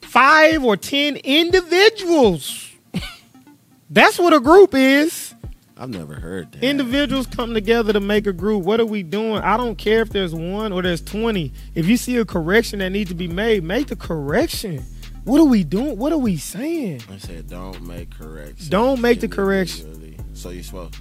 five 0.00 0.64
or 0.64 0.76
ten 0.76 1.16
individuals. 1.16 2.70
That's 3.90 4.18
what 4.18 4.32
a 4.32 4.40
group 4.40 4.74
is. 4.74 5.34
I've 5.76 5.90
never 5.90 6.14
heard 6.14 6.52
that. 6.52 6.62
Individuals 6.62 7.26
come 7.26 7.54
together 7.54 7.92
to 7.92 8.00
make 8.00 8.26
a 8.26 8.32
group. 8.32 8.64
What 8.64 8.80
are 8.80 8.86
we 8.86 9.02
doing? 9.02 9.42
I 9.42 9.56
don't 9.56 9.76
care 9.76 10.00
if 10.00 10.10
there's 10.10 10.34
one 10.34 10.72
or 10.72 10.82
there's 10.82 11.00
20. 11.02 11.52
If 11.74 11.86
you 11.86 11.96
see 11.96 12.16
a 12.16 12.24
correction 12.24 12.80
that 12.80 12.90
needs 12.90 13.10
to 13.10 13.16
be 13.16 13.28
made, 13.28 13.62
make 13.62 13.86
the 13.88 13.96
correction. 13.96 14.84
What 15.24 15.40
are 15.40 15.46
we 15.46 15.64
doing? 15.64 15.98
What 15.98 16.12
are 16.12 16.18
we 16.18 16.38
saying? 16.38 17.02
I 17.10 17.18
said 17.18 17.48
don't 17.48 17.82
make 17.82 18.10
corrections. 18.10 18.68
Don't 18.68 19.00
make 19.00 19.20
the 19.20 19.28
correction. 19.28 20.16
So 20.32 20.48
you 20.48 20.62
supposed 20.62 20.96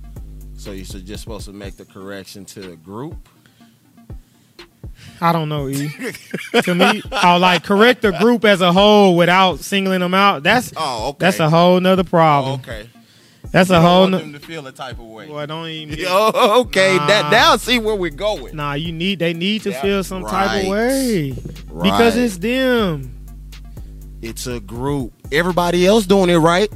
so 0.58 0.72
you 0.74 0.84
should 0.84 1.06
just 1.06 1.24
supposed 1.24 1.46
to 1.46 1.54
make 1.54 1.78
the 1.78 1.86
correction 1.86 2.44
to 2.46 2.60
the 2.60 2.76
group. 2.76 3.30
I 5.22 5.32
don't 5.34 5.50
know, 5.50 5.68
E. 5.68 5.90
to 6.64 6.76
me, 6.76 7.02
I'll 7.12 7.40
like 7.40 7.64
correct 7.64 8.02
the 8.04 8.12
group 8.14 8.46
as 8.46 8.62
a 8.62 8.72
whole 8.72 9.16
without 9.18 9.60
singling 9.60 10.00
them 10.00 10.14
out. 10.14 10.44
That's 10.44 10.72
Oh, 10.78 11.10
okay. 11.10 11.18
that's 11.20 11.40
a 11.40 11.50
whole 11.50 11.80
nother 11.80 12.02
Oh, 12.02 12.06
problem. 12.06 12.60
okay. 12.62 12.90
That's 13.52 13.70
You 13.70 13.76
a 13.76 13.80
don't 13.80 13.86
whole 13.88 14.02
want 14.12 14.12
them 14.24 14.34
to 14.34 14.40
feel 14.40 14.66
a 14.68 14.72
type 14.72 15.00
of 15.00 15.06
way. 15.06 15.28
Boy, 15.28 15.40
I 15.40 15.46
don't 15.48 15.68
even 15.68 16.06
Oh, 16.08 16.62
okay. 16.62 16.96
Nah. 16.98 17.08
That 17.08 17.32
now 17.32 17.56
see 17.58 17.80
where 17.80 17.96
we're 17.96 18.12
going. 18.12 18.56
Nah, 18.56 18.74
you 18.74 18.92
need 18.92 19.20
they 19.20 19.34
need 19.34 19.64
to 19.64 19.72
Yeah, 19.72 19.82
feel 19.82 20.04
some 20.04 20.24
type 20.24 20.64
of 20.66 20.70
way. 20.70 21.32
Because 21.82 22.16
it's 22.16 22.38
them. 22.38 23.16
it's 24.22 24.46
a 24.48 24.60
group. 24.60 25.14
Everybody 25.32 25.86
else 25.88 26.06
doing 26.06 26.30
it 26.30 26.38
right. 26.38 26.72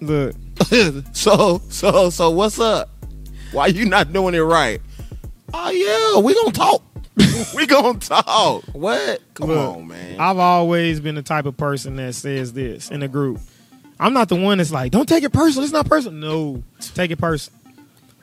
Look, 0.00 0.34
so 1.12 1.62
so 1.70 2.10
so 2.10 2.30
what's 2.30 2.58
up? 2.58 2.90
Why 3.52 3.68
you 3.68 3.84
not 3.86 4.12
doing 4.12 4.34
it 4.34 4.40
right? 4.40 4.80
Oh 5.54 5.70
yeah, 5.70 6.20
we 6.20 6.34
gonna 6.34 6.50
talk. 6.52 6.82
we 7.54 7.66
gonna 7.66 7.98
talk. 7.98 8.62
What? 8.72 9.22
Come 9.34 9.48
Look, 9.48 9.76
on, 9.76 9.88
man. 9.88 10.20
I've 10.20 10.38
always 10.38 11.00
been 11.00 11.14
the 11.14 11.22
type 11.22 11.46
of 11.46 11.56
person 11.56 11.96
that 11.96 12.14
says 12.14 12.52
this 12.52 12.90
in 12.90 13.02
a 13.02 13.08
group. 13.08 13.40
I'm 13.98 14.12
not 14.12 14.28
the 14.28 14.36
one 14.36 14.58
that's 14.58 14.70
like, 14.70 14.92
don't 14.92 15.08
take 15.08 15.24
it 15.24 15.32
personal. 15.32 15.64
It's 15.64 15.72
not 15.72 15.88
personal. 15.88 16.18
No, 16.18 16.62
take 16.78 17.10
it 17.10 17.18
personal. 17.18 17.58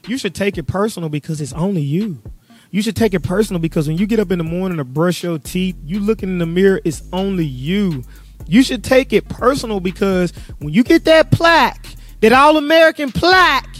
You 0.08 0.18
should 0.18 0.36
take 0.36 0.58
it 0.58 0.64
personal 0.64 1.10
because 1.10 1.42
it's 1.42 1.54
only 1.54 1.82
you. 1.82 2.22
You 2.70 2.82
should 2.82 2.96
take 2.96 3.14
it 3.14 3.22
personal 3.22 3.60
because 3.60 3.88
when 3.88 3.98
you 3.98 4.06
get 4.06 4.20
up 4.20 4.32
in 4.32 4.38
the 4.38 4.44
morning 4.44 4.78
to 4.78 4.84
brush 4.84 5.24
your 5.24 5.40
teeth, 5.40 5.76
you 5.86 6.00
looking 6.00 6.30
in 6.30 6.38
the 6.40 6.46
mirror, 6.46 6.82
it's 6.84 7.04
only 7.14 7.46
you. 7.46 8.04
You 8.48 8.62
should 8.64 8.84
take 8.84 9.14
it 9.14 9.30
personal 9.30 9.80
because 9.80 10.32
when 10.60 10.74
you 10.74 10.84
get 10.84 11.06
that 11.06 11.32
plaque, 11.32 11.86
that 12.22 12.34
All 12.34 12.58
American 12.58 13.12
plaque, 13.12 13.76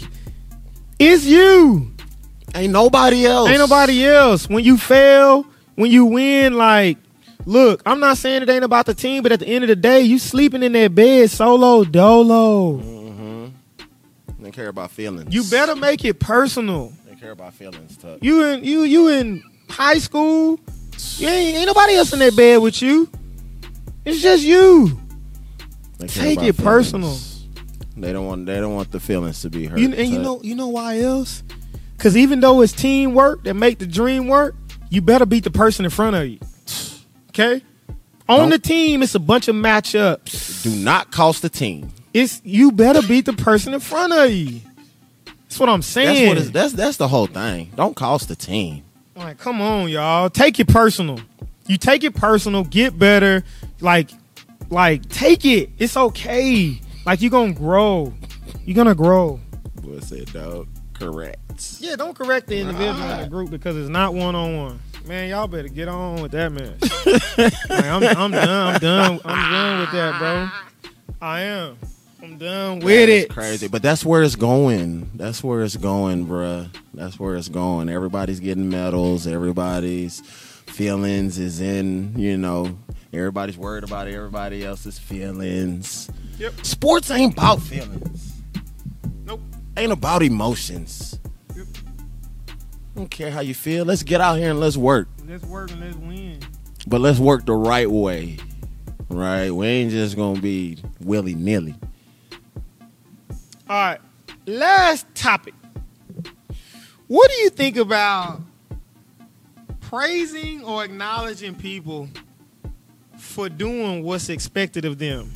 it's 0.98 1.24
you. 1.24 1.93
Ain't 2.54 2.72
nobody 2.72 3.26
else. 3.26 3.48
Ain't 3.48 3.58
nobody 3.58 4.04
else. 4.06 4.48
When 4.48 4.62
you 4.62 4.76
fail, 4.76 5.44
when 5.74 5.90
you 5.90 6.04
win, 6.04 6.54
like, 6.54 6.98
look, 7.46 7.82
I'm 7.84 7.98
not 8.00 8.16
saying 8.16 8.42
it 8.42 8.48
ain't 8.48 8.64
about 8.64 8.86
the 8.86 8.94
team, 8.94 9.22
but 9.22 9.32
at 9.32 9.40
the 9.40 9.46
end 9.46 9.64
of 9.64 9.68
the 9.68 9.76
day, 9.76 10.02
you 10.02 10.18
sleeping 10.18 10.62
in 10.62 10.72
that 10.72 10.94
bed 10.94 11.30
solo 11.30 11.84
dolo. 11.84 12.78
Mm-hmm. 12.78 13.46
They 14.40 14.50
care 14.50 14.68
about 14.68 14.90
feelings. 14.90 15.34
You 15.34 15.42
better 15.50 15.74
make 15.74 16.04
it 16.04 16.20
personal. 16.20 16.92
They 17.08 17.16
care 17.16 17.32
about 17.32 17.54
feelings, 17.54 17.96
Tuck. 17.96 18.18
You 18.22 18.44
in 18.44 18.62
you 18.62 18.82
you 18.82 19.08
in 19.08 19.42
high 19.68 19.98
school. 19.98 20.60
You 21.16 21.28
ain't, 21.28 21.56
ain't 21.56 21.66
nobody 21.66 21.94
else 21.94 22.12
in 22.12 22.20
that 22.20 22.36
bed 22.36 22.58
with 22.58 22.80
you. 22.80 23.10
It's 24.04 24.20
just 24.22 24.44
you. 24.44 25.00
Take 26.06 26.42
it 26.42 26.56
personal. 26.56 27.16
They 27.96 28.12
don't 28.12 28.26
want. 28.26 28.46
They 28.46 28.60
don't 28.60 28.74
want 28.74 28.90
the 28.90 29.00
feelings 29.00 29.40
to 29.42 29.50
be 29.50 29.66
hurt. 29.66 29.78
You, 29.78 29.92
and 29.94 30.08
you 30.08 30.18
know 30.18 30.40
you 30.42 30.54
know 30.54 30.68
why 30.68 31.00
else? 31.00 31.42
Because 31.96 32.16
even 32.16 32.40
though 32.40 32.60
it's 32.60 32.72
teamwork 32.72 33.44
that 33.44 33.54
make 33.54 33.78
the 33.78 33.86
dream 33.86 34.28
work, 34.28 34.54
you 34.90 35.00
better 35.00 35.26
beat 35.26 35.44
the 35.44 35.50
person 35.50 35.84
in 35.84 35.90
front 35.90 36.16
of 36.16 36.26
you. 36.28 36.38
Okay. 37.30 37.62
On 38.28 38.38
Don't- 38.38 38.50
the 38.50 38.58
team, 38.60 39.02
it's 39.02 39.16
a 39.16 39.18
bunch 39.18 39.48
of 39.48 39.56
matchups. 39.56 40.62
do 40.62 40.70
not 40.70 41.10
cost 41.10 41.42
the 41.42 41.48
team. 41.48 41.90
It's 42.14 42.40
you 42.44 42.70
better 42.70 43.02
beat 43.02 43.24
the 43.24 43.32
person 43.32 43.74
in 43.74 43.80
front 43.80 44.12
of 44.12 44.30
you. 44.30 44.60
That's 45.26 45.58
what 45.58 45.68
I'm 45.68 45.78
That's 45.80 45.86
saying. 45.88 46.28
what. 46.36 46.52
That's 46.52 46.72
that's 46.74 46.96
the 46.96 47.08
whole 47.08 47.26
thing. 47.26 47.72
Don't 47.74 47.96
cost 47.96 48.28
the 48.28 48.36
team. 48.36 48.84
Like, 49.16 49.38
come 49.38 49.60
on, 49.60 49.88
y'all. 49.88 50.30
Take 50.30 50.60
it 50.60 50.68
personal. 50.68 51.18
You 51.66 51.76
take 51.76 52.04
it 52.04 52.14
personal, 52.14 52.62
get 52.62 52.96
better. 52.98 53.42
Like, 53.80 54.10
like, 54.70 55.08
take 55.08 55.44
it. 55.44 55.70
It's 55.78 55.96
okay. 55.96 56.80
Like 57.04 57.20
you're 57.20 57.32
gonna 57.32 57.52
grow. 57.52 58.14
You're 58.64 58.76
gonna 58.76 58.94
grow. 58.94 59.40
What's 59.82 60.12
it, 60.12 60.32
dog? 60.32 60.68
Correct. 60.92 61.38
Yeah, 61.80 61.96
don't 61.96 62.14
correct 62.14 62.46
the 62.46 62.58
individual 62.58 63.10
in 63.10 63.20
the 63.20 63.28
group 63.28 63.50
because 63.50 63.76
it's 63.76 63.88
not 63.88 64.14
one 64.14 64.34
on 64.34 64.56
one. 64.56 64.80
Man, 65.06 65.28
y'all 65.28 65.46
better 65.46 65.68
get 65.68 65.86
on 65.88 66.22
with 66.22 66.32
that 66.32 66.50
mess. 66.50 66.78
Like, 67.68 67.84
I'm, 67.84 68.02
I'm 68.02 68.30
done. 68.30 68.74
I'm 68.74 68.80
done. 68.80 69.20
I'm 69.24 69.52
done 69.52 69.80
with 69.80 69.92
that, 69.92 70.18
bro. 70.18 70.48
I 71.20 71.40
am. 71.40 71.78
I'm 72.22 72.38
done 72.38 72.80
with 72.80 73.08
it. 73.10 73.28
Crazy, 73.28 73.68
but 73.68 73.82
that's 73.82 74.04
where 74.04 74.22
it's 74.22 74.36
going. 74.36 75.10
That's 75.14 75.44
where 75.44 75.62
it's 75.62 75.76
going, 75.76 76.26
bruh. 76.26 76.68
That's 76.94 77.18
where 77.18 77.36
it's 77.36 77.48
going. 77.48 77.88
Everybody's 77.90 78.40
getting 78.40 78.70
medals. 78.70 79.26
Everybody's 79.26 80.20
feelings 80.20 81.38
is 81.38 81.60
in. 81.60 82.14
You 82.18 82.38
know, 82.38 82.78
everybody's 83.12 83.58
worried 83.58 83.84
about 83.84 84.08
everybody 84.08 84.64
else's 84.64 84.98
feelings. 84.98 86.08
Yep. 86.38 86.64
Sports 86.64 87.10
ain't 87.10 87.34
about 87.34 87.60
feelings. 87.60 88.32
Nope. 89.24 89.40
Ain't 89.76 89.92
about 89.92 90.22
emotions. 90.22 91.18
Yep. 92.94 92.96
Don't 92.96 93.10
care 93.10 93.30
how 93.30 93.40
you 93.40 93.54
feel. 93.54 93.84
Let's 93.84 94.02
get 94.02 94.20
out 94.20 94.38
here 94.38 94.50
and 94.50 94.60
let's 94.60 94.76
work. 94.76 95.08
Let's 95.26 95.44
work 95.44 95.70
and 95.72 95.80
let's 95.80 95.96
win. 95.96 96.38
But 96.86 97.00
let's 97.00 97.18
work 97.18 97.44
the 97.44 97.54
right 97.54 97.90
way. 97.90 98.38
Right? 99.08 99.50
We 99.50 99.66
ain't 99.66 99.90
just 99.90 100.16
gonna 100.16 100.40
be 100.40 100.78
willy 101.00 101.34
nilly. 101.34 101.74
All 103.68 103.76
right. 103.76 104.00
Last 104.46 105.06
topic. 105.14 105.54
What 107.06 107.30
do 107.30 107.36
you 107.38 107.50
think 107.50 107.76
about 107.76 108.40
praising 109.80 110.62
or 110.64 110.84
acknowledging 110.84 111.54
people 111.54 112.08
for 113.18 113.48
doing 113.48 114.02
what's 114.02 114.28
expected 114.28 114.84
of 114.84 114.98
them? 114.98 115.30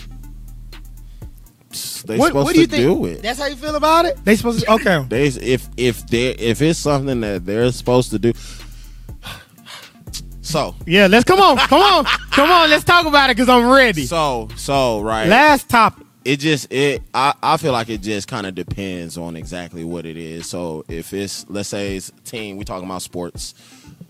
They 2.09 2.19
what, 2.19 2.29
supposed 2.29 2.45
what 2.47 2.55
do 2.55 2.61
you 2.63 2.67
to 2.67 2.73
think? 2.73 2.83
do 2.83 3.05
it. 3.07 3.23
That's 3.23 3.39
how 3.39 3.47
you 3.47 3.55
feel 3.57 3.77
about 3.77 4.07
it? 4.07 4.19
They 4.25 4.35
supposed 4.35 4.61
to 4.65 4.73
okay. 4.73 5.05
They 5.09 5.27
if 5.27 5.69
if 5.77 6.07
they 6.09 6.31
if 6.31 6.61
it's 6.63 6.79
something 6.81 7.21
that 7.21 7.47
they're 7.47 7.71
supposed 7.71 8.11
to 8.11 8.19
do. 8.19 8.33
So 10.41 10.75
Yeah, 10.87 11.09
let's 11.09 11.25
come 11.25 11.41
on. 11.41 11.59
Come 11.59 11.83
on. 11.83 12.05
Come 12.31 12.51
on, 12.51 12.71
let's 12.71 12.85
talk 12.85 13.05
about 13.05 13.29
it 13.29 13.37
because 13.37 13.51
I'm 13.51 13.69
ready. 13.69 14.07
so 14.07 14.49
so 14.57 15.01
right. 15.03 15.29
Last 15.29 15.69
topic. 15.69 16.07
it 16.25 16.39
just 16.41 16.73
it 16.73 17.03
I, 17.13 17.35
I 17.43 17.57
feel 17.59 17.73
like 17.73 17.91
it 17.91 18.01
just 18.01 18.29
kind 18.29 18.47
of 18.47 18.55
depends 18.55 19.19
on 19.19 19.37
exactly 19.37 19.85
what 19.85 20.07
it 20.07 20.17
is. 20.17 20.49
So 20.49 20.87
if 20.89 21.13
it's 21.13 21.45
let's 21.51 21.69
say 21.69 21.97
it's 21.97 22.11
team, 22.25 22.57
we 22.57 22.65
talking 22.65 22.87
about 22.89 23.03
sports. 23.03 23.55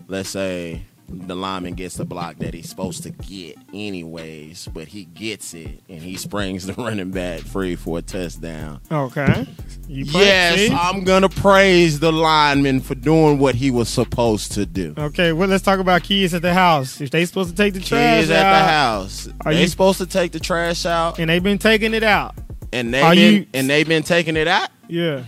Let's 0.07 0.29
say 0.29 0.83
the 1.11 1.35
lineman 1.35 1.73
gets 1.73 1.95
the 1.97 2.05
block 2.05 2.37
that 2.37 2.53
he's 2.53 2.69
supposed 2.69 3.03
to 3.03 3.09
get 3.09 3.57
anyways, 3.73 4.67
but 4.73 4.87
he 4.87 5.05
gets 5.05 5.53
it 5.53 5.81
and 5.89 6.01
he 6.01 6.15
springs 6.17 6.65
the 6.65 6.73
running 6.77 7.11
back 7.11 7.41
free 7.41 7.75
for 7.75 7.97
a 7.97 8.01
touchdown. 8.01 8.79
Okay. 8.91 9.47
Yes? 9.87 10.71
I'm 10.71 11.03
gonna 11.03 11.29
praise 11.29 11.99
the 11.99 12.11
lineman 12.11 12.79
for 12.81 12.95
doing 12.95 13.39
what 13.39 13.55
he 13.55 13.71
was 13.71 13.89
supposed 13.89 14.51
to 14.53 14.65
do. 14.65 14.93
Okay, 14.97 15.31
well 15.33 15.47
let's 15.49 15.63
talk 15.63 15.79
about 15.79 16.03
kids 16.03 16.33
at 16.33 16.41
the 16.41 16.53
house. 16.53 17.01
If 17.01 17.11
they 17.11 17.25
supposed 17.25 17.49
to 17.49 17.55
take 17.55 17.73
the 17.73 17.79
trash 17.79 18.19
Kids 18.21 18.31
at 18.31 18.45
out, 18.45 18.59
the 18.59 18.67
house, 18.71 19.29
Are 19.45 19.53
they 19.53 19.61
you- 19.61 19.67
supposed 19.67 19.97
to 19.99 20.05
take 20.05 20.31
the 20.31 20.39
trash 20.39 20.85
out, 20.85 21.19
and 21.19 21.29
they've 21.29 21.43
been 21.43 21.57
taking 21.57 21.93
it 21.93 22.03
out. 22.03 22.35
and 22.71 22.93
they 22.93 23.01
been 23.01 23.33
you- 23.33 23.45
and 23.53 23.69
they've 23.69 23.87
been 23.87 24.03
taking 24.03 24.35
it 24.37 24.47
out. 24.47 24.69
Yeah. 24.87 25.23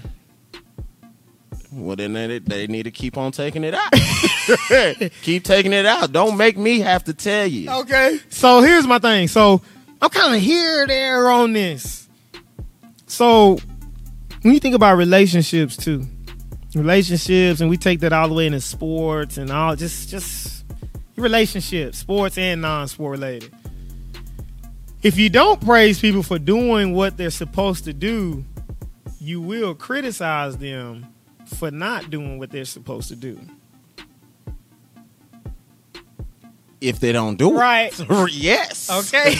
Well, 1.71 1.95
then 1.95 2.13
they, 2.13 2.39
they 2.39 2.67
need 2.67 2.83
to 2.83 2.91
keep 2.91 3.17
on 3.17 3.31
taking 3.31 3.63
it 3.63 3.73
out. 3.73 3.91
keep 5.21 5.45
taking 5.45 5.71
it 5.71 5.85
out. 5.85 6.11
Don't 6.11 6.35
make 6.35 6.57
me 6.57 6.79
have 6.79 7.05
to 7.05 7.13
tell 7.13 7.47
you. 7.47 7.69
Okay. 7.71 8.19
So 8.29 8.61
here's 8.61 8.85
my 8.85 8.99
thing. 8.99 9.29
So 9.29 9.61
I'm 10.01 10.09
kind 10.09 10.35
of 10.35 10.41
here 10.41 10.85
there 10.85 11.29
on 11.29 11.53
this. 11.53 12.09
So 13.07 13.57
when 14.41 14.53
you 14.53 14.59
think 14.59 14.75
about 14.75 14.97
relationships 14.97 15.77
too, 15.77 16.05
relationships, 16.75 17.61
and 17.61 17.69
we 17.69 17.77
take 17.77 18.01
that 18.01 18.11
all 18.11 18.27
the 18.27 18.33
way 18.33 18.47
into 18.47 18.59
sports 18.59 19.37
and 19.37 19.49
all, 19.49 19.75
just 19.77 20.09
just 20.09 20.65
relationships, 21.15 21.99
sports 21.99 22.37
and 22.37 22.61
non-sport 22.61 23.11
related. 23.11 23.53
If 25.03 25.17
you 25.17 25.29
don't 25.29 25.63
praise 25.63 25.99
people 25.99 26.21
for 26.21 26.37
doing 26.37 26.93
what 26.93 27.15
they're 27.15 27.29
supposed 27.29 27.85
to 27.85 27.93
do, 27.93 28.43
you 29.19 29.39
will 29.39 29.73
criticize 29.73 30.57
them 30.57 31.07
for 31.55 31.71
not 31.71 32.09
doing 32.09 32.37
what 32.39 32.51
they're 32.51 32.65
supposed 32.65 33.07
to 33.09 33.15
do. 33.15 33.39
if 36.79 36.99
they 36.99 37.11
don't 37.11 37.37
do 37.37 37.55
Right. 37.55 37.97
it. 37.99 38.09
Right. 38.09 38.33
yes. 38.33 38.89
Okay. 38.89 39.35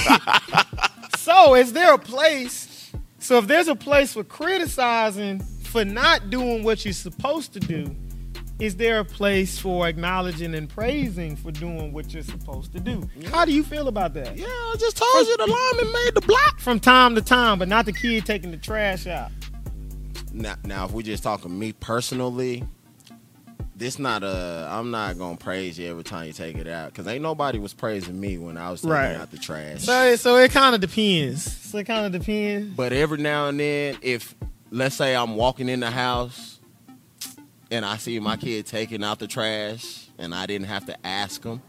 so 1.17 1.55
is 1.55 1.73
there 1.73 1.95
a 1.95 1.97
place? 1.97 2.91
So 3.17 3.39
if 3.39 3.47
there's 3.47 3.67
a 3.67 3.73
place 3.75 4.13
for 4.13 4.23
criticizing 4.23 5.39
for 5.63 5.83
not 5.83 6.29
doing 6.29 6.63
what 6.63 6.85
you're 6.85 6.93
supposed 6.93 7.53
to 7.53 7.59
do, 7.59 7.95
is 8.59 8.75
there 8.75 8.99
a 8.99 9.05
place 9.05 9.57
for 9.57 9.87
acknowledging 9.87 10.53
and 10.53 10.69
praising 10.69 11.35
for 11.35 11.49
doing 11.51 11.91
what 11.93 12.13
you're 12.13 12.21
supposed 12.21 12.73
to 12.73 12.79
do? 12.79 13.09
How 13.31 13.43
do 13.43 13.51
you 13.51 13.63
feel 13.63 13.87
about 13.87 14.13
that? 14.13 14.37
Yeah, 14.37 14.45
I 14.45 14.75
just 14.77 14.97
told 14.97 15.27
you 15.27 15.35
the 15.37 15.47
lineman 15.47 15.91
made 15.93 16.13
the 16.13 16.21
block. 16.21 16.59
From 16.59 16.79
time 16.79 17.15
to 17.15 17.23
time, 17.23 17.57
but 17.57 17.67
not 17.69 17.85
the 17.87 17.93
kid 17.93 18.23
taking 18.27 18.51
the 18.51 18.57
trash 18.57 19.07
out. 19.07 19.31
Now, 20.33 20.55
now, 20.63 20.85
if 20.85 20.91
we're 20.91 21.01
just 21.01 21.23
talking 21.23 21.57
me 21.57 21.73
personally, 21.73 22.63
this 23.75 23.99
not 23.99 24.23
a. 24.23 24.67
I'm 24.71 24.91
not 24.91 25.17
gonna 25.17 25.37
praise 25.37 25.77
you 25.77 25.89
every 25.89 26.03
time 26.03 26.27
you 26.27 26.33
take 26.33 26.55
it 26.57 26.67
out 26.67 26.91
because 26.91 27.07
ain't 27.07 27.21
nobody 27.23 27.59
was 27.59 27.73
praising 27.73 28.19
me 28.19 28.37
when 28.37 28.57
I 28.57 28.69
was 28.71 28.81
taking 28.81 28.91
Right. 28.91 29.15
out 29.15 29.31
the 29.31 29.37
trash. 29.37 29.81
So, 29.83 30.15
so 30.15 30.37
it 30.37 30.51
kind 30.51 30.75
of 30.75 30.81
depends. 30.81 31.43
So 31.69 31.79
it 31.79 31.85
kind 31.85 32.05
of 32.05 32.11
depends. 32.21 32.75
But 32.75 32.93
every 32.93 33.17
now 33.17 33.47
and 33.47 33.59
then, 33.59 33.97
if 34.01 34.35
let's 34.71 34.95
say 34.95 35.15
I'm 35.15 35.35
walking 35.35 35.67
in 35.67 35.79
the 35.81 35.91
house 35.91 36.59
and 37.71 37.83
I 37.83 37.97
see 37.97 38.19
my 38.19 38.37
kid 38.37 38.65
taking 38.67 39.03
out 39.03 39.19
the 39.19 39.27
trash 39.27 40.07
and 40.17 40.33
I 40.35 40.45
didn't 40.45 40.67
have 40.67 40.85
to 40.85 41.05
ask 41.05 41.43
him, 41.43 41.61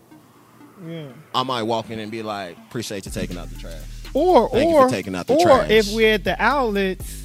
Yeah. 0.86 1.06
I 1.34 1.42
might 1.44 1.62
walk 1.62 1.90
in 1.90 1.98
and 1.98 2.10
be 2.12 2.22
like, 2.22 2.56
"Appreciate 2.68 3.06
you 3.06 3.12
taking 3.12 3.38
out 3.38 3.48
the 3.50 3.58
trash." 3.58 3.80
Or 4.14 4.50
Thank 4.50 4.68
you 4.68 4.76
or 4.76 4.88
for 4.88 4.94
taking 4.94 5.14
out 5.14 5.26
the 5.26 5.34
or 5.34 5.46
trash. 5.46 5.70
if 5.70 5.92
we're 5.92 6.12
at 6.14 6.24
the 6.24 6.40
outlets, 6.42 7.21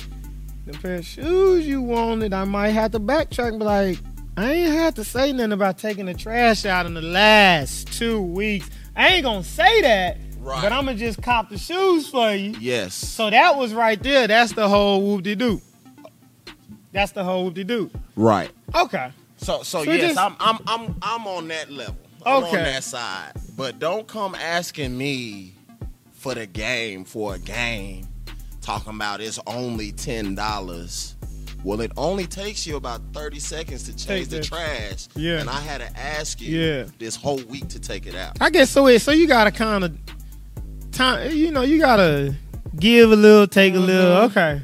the 0.68 0.78
pair 0.78 0.96
of 0.96 1.06
shoes 1.06 1.68
you 1.68 1.82
wanted, 1.82 2.34
I 2.34 2.44
might 2.44 2.70
have 2.70 2.92
to 2.92 3.00
backtrack 3.00 3.50
and 3.50 3.60
be 3.60 3.66
like, 3.66 3.98
I 4.36 4.52
ain't 4.52 4.74
had 4.74 4.96
to 4.98 5.04
say 5.04 5.32
nothing 5.34 5.52
about 5.54 5.78
taking 5.78 6.06
the 6.06 6.14
trash 6.14 6.66
out 6.66 6.86
in 6.86 6.94
the 6.94 7.02
last 7.02 7.92
two 7.94 8.22
weeks. 8.22 8.70
I 8.96 9.08
ain't 9.10 9.24
gonna 9.24 9.44
say 9.44 9.82
that, 9.82 10.18
Right. 10.40 10.62
but 10.62 10.72
I'm 10.72 10.86
gonna 10.86 10.98
just 10.98 11.22
cop 11.22 11.50
the 11.50 11.58
shoes 11.58 12.08
for 12.10 12.32
you. 12.34 12.56
Yes. 12.60 12.94
So 12.94 13.30
that 13.30 13.58
was 13.58 13.74
right 13.74 14.02
there. 14.02 14.28
That's 14.28 14.54
the 14.54 14.68
whole 14.70 15.02
whoop 15.02 15.24
de 15.24 15.36
doo. 15.36 15.62
That's 16.92 17.12
the 17.12 17.24
whole 17.24 17.46
whoop 17.46 17.54
de 17.56 17.64
doo. 17.64 17.90
Right. 18.16 18.50
Okay. 18.76 19.12
So 19.38 19.64
so, 19.64 19.84
So 19.84 19.92
yes, 19.92 20.14
just- 20.16 20.20
I'm 20.20 20.36
I'm 20.40 20.60
I'm 20.68 20.96
I'm 21.02 21.28
on 21.28 21.48
that 21.50 21.72
level. 21.72 21.96
I'm 22.26 22.44
Okay. 22.44 22.58
on 22.58 22.64
that 22.64 22.84
side. 22.84 23.34
But 23.56 23.80
don't 23.80 24.08
come 24.08 24.36
asking 24.36 24.98
me 24.98 25.54
for 26.14 26.34
the 26.36 26.46
game 26.46 27.06
for 27.06 27.36
a 27.36 27.40
game, 27.40 28.08
talking 28.68 28.94
about 28.96 29.22
it's 29.22 29.40
only 29.48 29.94
ten 29.94 30.36
dollars. 30.36 31.16
Well, 31.64 31.80
it 31.80 31.92
only 31.96 32.28
takes 32.28 32.68
you 32.68 32.76
about 32.76 33.00
thirty 33.14 33.40
seconds 33.40 33.84
to 33.84 33.96
change 33.96 34.28
the 34.28 34.42
trash. 34.42 35.08
Yeah. 35.16 35.40
And 35.40 35.50
I 35.50 35.62
had 35.62 35.78
to 35.80 35.98
ask 35.98 36.42
you 36.42 36.60
Yeah. 36.60 36.84
this 37.00 37.16
whole 37.16 37.38
week 37.44 37.70
to 37.70 37.80
take 37.80 38.06
it 38.06 38.14
out. 38.14 38.36
I 38.42 38.50
guess 38.50 38.70
so. 38.70 38.88
It 38.88 39.00
so 39.02 39.12
you 39.12 39.26
gotta 39.26 39.52
kind 39.52 39.86
of 39.86 39.98
time. 40.92 41.32
You 41.32 41.52
know, 41.52 41.62
you 41.62 41.80
gotta 41.80 42.36
give 42.78 43.10
a 43.14 43.16
little, 43.16 43.48
take 43.48 43.74
a 43.74 43.80
little. 43.80 44.28
Mm-hmm. 44.28 44.38
Okay. 44.38 44.62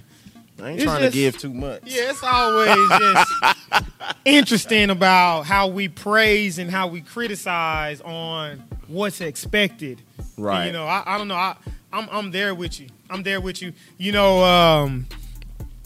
I 0.63 0.69
ain't 0.69 0.75
It's 0.77 0.83
trying 0.85 1.01
just- 1.01 1.13
to 1.13 1.19
give 1.19 1.37
too 1.37 1.53
much. 1.53 1.81
Yeah, 1.85 2.09
it's 2.11 2.23
always 2.23 2.89
just 2.89 3.85
interesting 4.25 4.89
about 4.89 5.43
how 5.45 5.67
we 5.67 5.87
praise 5.87 6.57
and 6.57 6.69
how 6.71 6.87
we 6.87 7.01
criticize 7.01 8.01
on 8.01 8.63
what's 8.87 9.21
expected. 9.21 10.01
Right. 10.37 10.67
You 10.67 10.71
know, 10.73 10.85
I, 10.85 11.03
I 11.05 11.17
don't 11.17 11.27
know. 11.27 11.35
I 11.35 11.55
I'm 11.91 12.07
I'm 12.11 12.31
there 12.31 12.55
with 12.55 12.79
you. 12.79 12.87
I'm 13.09 13.23
there 13.23 13.41
with 13.41 13.61
you. 13.61 13.73
You 13.97 14.11
know, 14.11 14.43
um, 14.43 15.05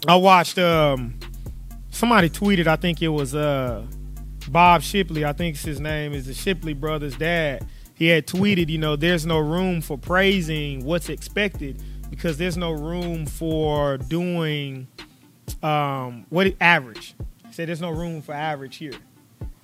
I 0.07 0.15
watched 0.15 0.57
um 0.57 1.15
somebody 1.91 2.29
tweeted. 2.29 2.67
I 2.67 2.75
think 2.75 3.01
it 3.01 3.09
was 3.09 3.35
uh 3.35 3.83
Bob 4.49 4.81
Shipley. 4.81 5.25
I 5.25 5.33
think 5.33 5.57
his 5.57 5.79
name 5.79 6.13
is 6.13 6.27
the 6.27 6.33
Shipley 6.33 6.73
brothers' 6.73 7.15
dad. 7.17 7.65
He 7.95 8.07
had 8.07 8.27
tweeted, 8.27 8.69
you 8.69 8.77
know, 8.77 8.95
there's 8.95 9.25
no 9.25 9.39
room 9.39 9.81
for 9.81 9.97
praising 9.97 10.85
what's 10.85 11.09
expected 11.09 11.81
because 12.09 12.37
there's 12.37 12.57
no 12.57 12.71
room 12.71 13.25
for 13.25 13.97
doing 13.97 14.87
um, 15.63 16.25
what 16.29 16.53
average. 16.59 17.15
He 17.47 17.53
said 17.53 17.67
there's 17.69 17.81
no 17.81 17.89
room 17.89 18.21
for 18.21 18.33
average 18.33 18.77
here. 18.77 18.93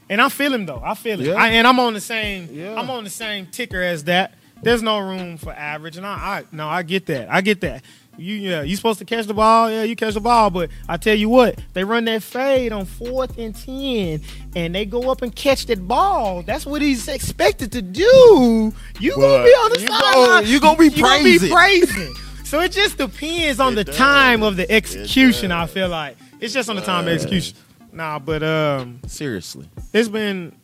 And 0.09 0.21
I 0.21 0.29
feel 0.29 0.53
him 0.53 0.65
though. 0.65 0.81
I 0.83 0.95
feel 0.95 1.19
it. 1.19 1.27
Yeah. 1.27 1.33
I, 1.33 1.49
and 1.49 1.65
I'm 1.65 1.79
on 1.79 1.93
the 1.93 2.01
same. 2.01 2.49
Yeah. 2.51 2.75
I'm 2.75 2.89
on 2.89 3.03
the 3.03 3.09
same 3.09 3.47
ticker 3.47 3.81
as 3.81 4.03
that. 4.05 4.35
There's 4.61 4.81
no 4.81 4.99
room 4.99 5.37
for 5.37 5.51
average, 5.51 5.97
and 5.97 6.05
I, 6.05 6.11
I 6.13 6.43
no, 6.53 6.69
I 6.69 6.83
get 6.83 7.05
that. 7.07 7.29
I 7.29 7.41
get 7.41 7.59
that. 7.61 7.83
You 8.15 8.35
yeah, 8.35 8.61
you 8.61 8.75
supposed 8.75 8.99
to 8.99 9.05
catch 9.05 9.25
the 9.25 9.33
ball. 9.33 9.69
Yeah, 9.69 9.83
you 9.83 9.95
catch 9.95 10.13
the 10.13 10.21
ball, 10.21 10.51
but 10.51 10.69
I 10.87 10.97
tell 10.97 11.15
you 11.15 11.29
what, 11.29 11.59
they 11.73 11.83
run 11.83 12.05
that 12.05 12.21
fade 12.23 12.71
on 12.71 12.85
fourth 12.85 13.37
and 13.37 13.55
ten, 13.55 14.21
and 14.55 14.73
they 14.73 14.85
go 14.85 15.11
up 15.11 15.21
and 15.21 15.35
catch 15.35 15.65
that 15.65 15.85
ball. 15.85 16.43
That's 16.43 16.65
what 16.65 16.81
he's 16.81 17.07
expected 17.07 17.71
to 17.73 17.81
do. 17.81 18.73
You 18.99 19.15
gonna 19.15 19.43
be 19.43 19.49
on 19.49 19.71
the 19.71 19.79
sideline. 19.79 20.45
you 20.45 20.59
gonna 20.59 20.77
be 20.77 20.89
You 20.89 21.01
gonna 21.03 21.23
be 21.23 21.49
praising. 21.49 22.13
So 22.53 22.59
it 22.59 22.71
just 22.71 22.99
depends 22.99 23.59
on 23.59 23.73
It 23.73 23.77
the 23.77 23.83
does. 23.85 23.97
time 23.97 24.43
of 24.43 24.57
the 24.57 24.69
execution. 24.71 25.51
I 25.51 25.65
feel 25.65 25.89
like 25.89 26.17
it's 26.39 26.53
just 26.53 26.69
on 26.69 26.75
the 26.75 26.83
time 26.83 27.07
of 27.07 27.11
execution. 27.11 27.57
Nah, 27.91 28.19
but 28.19 28.43
um, 28.43 28.99
Seriously. 29.07 29.67
it's 29.91 30.07
been 30.07 30.55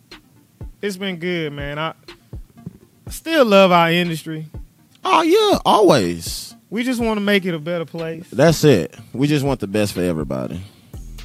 it's 0.84 0.98
been 0.98 1.18
good, 1.18 1.52
man. 1.52 1.80
I 1.80 1.96
I 3.08 3.10
still 3.10 3.44
love 3.44 3.72
our 3.72 3.90
industry. 3.90 4.46
Oh 5.04 5.24
yeah, 5.24 5.58
always. 5.66 6.56
We 6.70 6.84
just 6.84 7.02
want 7.02 7.18
to 7.18 7.22
make 7.22 7.46
it 7.46 7.56
a 7.56 7.60
better 7.60 7.86
place. 7.86 8.30
That's 8.32 8.64
it. 8.64 8.96
We 9.12 9.26
just 9.26 9.44
want 9.44 9.60
the 9.60 9.66
best 9.66 9.94
for 9.94 10.04
everybody. 10.04 10.62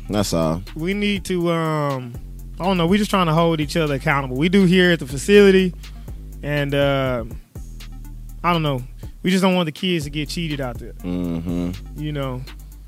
That's 0.08 0.32
all. 0.32 0.62
We 0.74 0.94
need 0.94 1.26
to 1.26 1.50
um 1.52 2.14
I 2.58 2.64
don't 2.64 2.78
know, 2.78 2.86
we're 2.86 2.96
just 2.96 3.10
trying 3.10 3.26
to 3.26 3.34
hold 3.34 3.60
each 3.60 3.76
other 3.76 3.96
accountable. 3.96 4.38
We 4.38 4.48
do 4.48 4.64
here 4.64 4.92
at 4.92 5.00
the 5.00 5.06
facility 5.06 5.74
and 6.42 6.74
uh 6.74 7.26
I 8.42 8.54
don't 8.54 8.62
know. 8.62 8.82
We 9.24 9.30
just 9.30 9.42
don't 9.42 9.56
want 9.56 9.66
the 9.66 9.72
kids 9.72 10.04
to 10.04 10.10
get 10.10 10.28
cheated 10.28 10.60
out 10.60 10.78
there. 10.78 10.92
hmm 11.02 11.72
You 11.96 12.12
know. 12.12 12.42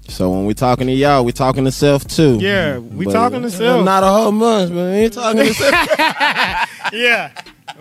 So 0.09 0.31
when 0.31 0.45
we 0.47 0.55
talking 0.55 0.87
to 0.87 0.93
y'all, 0.93 1.25
we 1.25 1.33
talking 1.33 1.65
to 1.65 1.73
self 1.73 2.07
too. 2.07 2.39
Yeah, 2.41 2.79
we 2.79 3.07
But, 3.07 3.13
talking 3.13 3.43
to 3.43 3.51
self. 3.51 3.85
Not 3.85 4.05
a 4.05 4.07
whole 4.09 4.31
bunch, 4.31 4.73
but 4.73 4.93
we 4.93 5.09
talking 5.09 5.47
to 5.47 5.55
self. 5.55 6.93
yeah. 6.93 7.33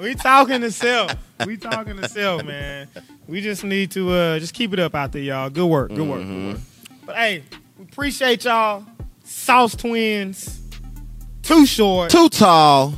We 0.01 0.15
talking 0.15 0.61
to 0.61 0.71
self. 0.71 1.13
We 1.45 1.57
talking 1.57 1.97
to 1.97 2.09
self, 2.09 2.43
man. 2.43 2.87
We 3.27 3.41
just 3.41 3.63
need 3.63 3.91
to 3.91 4.09
uh 4.11 4.39
just 4.39 4.53
keep 4.53 4.73
it 4.73 4.79
up 4.79 4.95
out 4.95 5.11
there, 5.11 5.21
y'all. 5.21 5.49
Good 5.49 5.67
work. 5.67 5.89
Good 5.89 6.07
work. 6.07 6.21
Good 6.23 6.53
work. 6.53 6.61
But 7.05 7.15
hey, 7.17 7.43
we 7.77 7.83
appreciate 7.83 8.45
y'all. 8.45 8.85
Sauce 9.23 9.75
Twins. 9.75 10.61
Too 11.43 11.65
short. 11.65 12.09
Too 12.09 12.29
tall. 12.29 12.93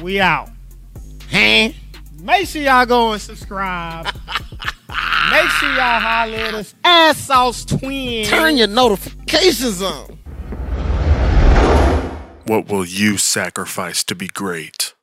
We 0.00 0.20
out. 0.20 0.48
Huh? 1.30 1.70
Make 2.22 2.46
sure 2.46 2.62
y'all 2.62 2.86
go 2.86 3.12
and 3.12 3.20
subscribe. 3.20 4.06
Make 5.30 5.48
sure 5.50 5.68
y'all 5.74 6.00
holler 6.00 6.36
at 6.38 6.54
us 6.54 6.74
Ass 6.82 7.18
Sauce 7.18 7.64
Twins. 7.64 8.28
Turn 8.28 8.56
your 8.56 8.66
notifications 8.66 9.80
on. 9.80 10.18
What 12.46 12.68
will 12.68 12.84
you 12.84 13.16
sacrifice 13.16 14.02
to 14.04 14.16
be 14.16 14.26
great? 14.26 14.94